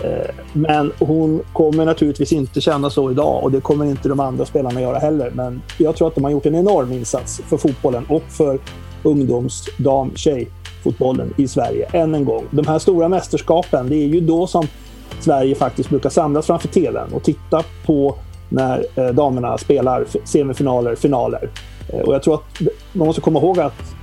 [0.03, 4.45] Eh, men hon kommer naturligtvis inte känna så idag och det kommer inte de andra
[4.45, 5.31] spelarna göra heller.
[5.35, 8.59] Men jag tror att de har gjort en enorm insats för fotbollen och för
[9.03, 11.89] ungdoms-, dam-, tjejfotbollen i Sverige.
[11.91, 12.43] Än en gång.
[12.51, 14.67] De här stora mästerskapen, det är ju då som
[15.19, 18.15] Sverige faktiskt brukar samlas framför tvn och titta på
[18.49, 21.49] när eh, damerna spelar semifinaler, finaler.
[21.89, 22.61] Eh, och jag tror att
[22.93, 23.95] man måste komma ihåg att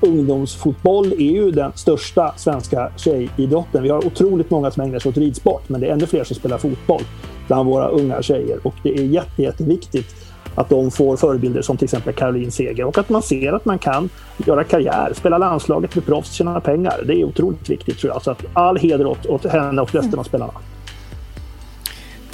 [0.00, 3.82] ungdomsfotboll är ju den största svenska tjejidrotten.
[3.82, 6.36] Vi har otroligt många som ägnar sig åt ridsport, men det är ännu fler som
[6.36, 7.02] spelar fotboll
[7.46, 8.58] bland våra unga tjejer.
[8.62, 10.14] Och det är jätte, jätteviktigt
[10.54, 13.78] att de får förebilder som till exempel Caroline Seger och att man ser att man
[13.78, 14.08] kan
[14.46, 17.02] göra karriär, spela landslaget, bli proffs, tjäna pengar.
[17.06, 18.22] Det är otroligt viktigt tror jag.
[18.22, 20.52] Så att all heder åt, åt henne och resten av spelarna.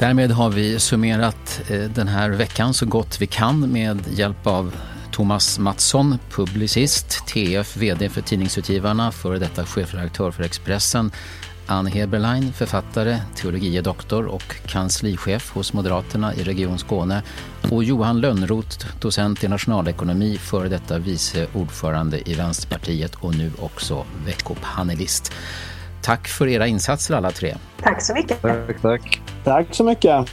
[0.00, 4.76] Därmed har vi summerat eh, den här veckan så gott vi kan med hjälp av
[5.12, 11.12] Thomas Mattsson, publicist, TF, VD för Tidningsutgivarna, före detta chefredaktör för Expressen,
[11.66, 17.22] Ann Heberlein, författare, teologie doktor och kanslichef hos Moderaterna i Region Skåne
[17.70, 24.06] och Johan Lönnroth, docent i nationalekonomi, före detta vice ordförande i Vänsterpartiet och nu också
[24.26, 25.32] veckopanelist.
[26.02, 27.56] Tack för era insatser alla tre.
[27.82, 28.42] Tack så mycket.
[28.42, 29.20] Tack, tack.
[29.44, 30.26] Tack så mycket.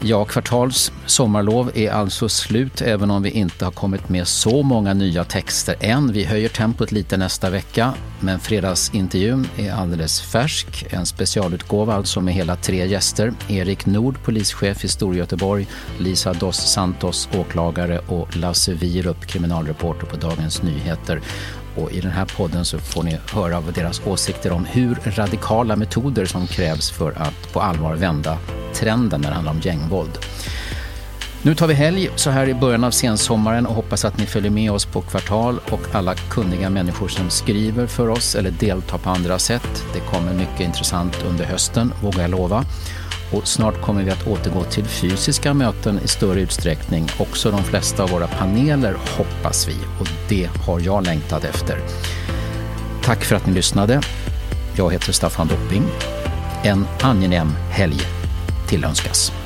[0.00, 4.94] Ja, kvartals sommarlov är alltså slut även om vi inte har kommit med så många
[4.94, 6.12] nya texter än.
[6.12, 10.86] Vi höjer tempot lite nästa vecka men fredagsintervjun är alldeles färsk.
[10.90, 13.32] En specialutgåva alltså med hela tre gäster.
[13.48, 15.66] Erik Nord, polischef i Storgöteborg,
[15.98, 21.20] Lisa Dos Santos, åklagare och Lasse Wierup, kriminalreporter på Dagens Nyheter.
[21.76, 26.26] Och I den här podden så får ni höra deras åsikter om hur radikala metoder
[26.26, 28.38] som krävs för att på allvar vända
[28.74, 30.18] trenden när det handlar om gängvåld.
[31.42, 34.50] Nu tar vi helg så här i början av sensommaren och hoppas att ni följer
[34.50, 39.10] med oss på Kvartal och alla kunniga människor som skriver för oss eller deltar på
[39.10, 39.84] andra sätt.
[39.94, 42.64] Det kommer mycket intressant under hösten, vågar jag lova.
[43.32, 47.08] Och snart kommer vi att återgå till fysiska möten i större utsträckning.
[47.18, 51.78] Också de flesta av våra paneler hoppas vi och det har jag längtat efter.
[53.04, 54.00] Tack för att ni lyssnade.
[54.76, 55.84] Jag heter Staffan Dopping.
[56.64, 58.00] En angenäm helg
[58.68, 59.45] tillönskas.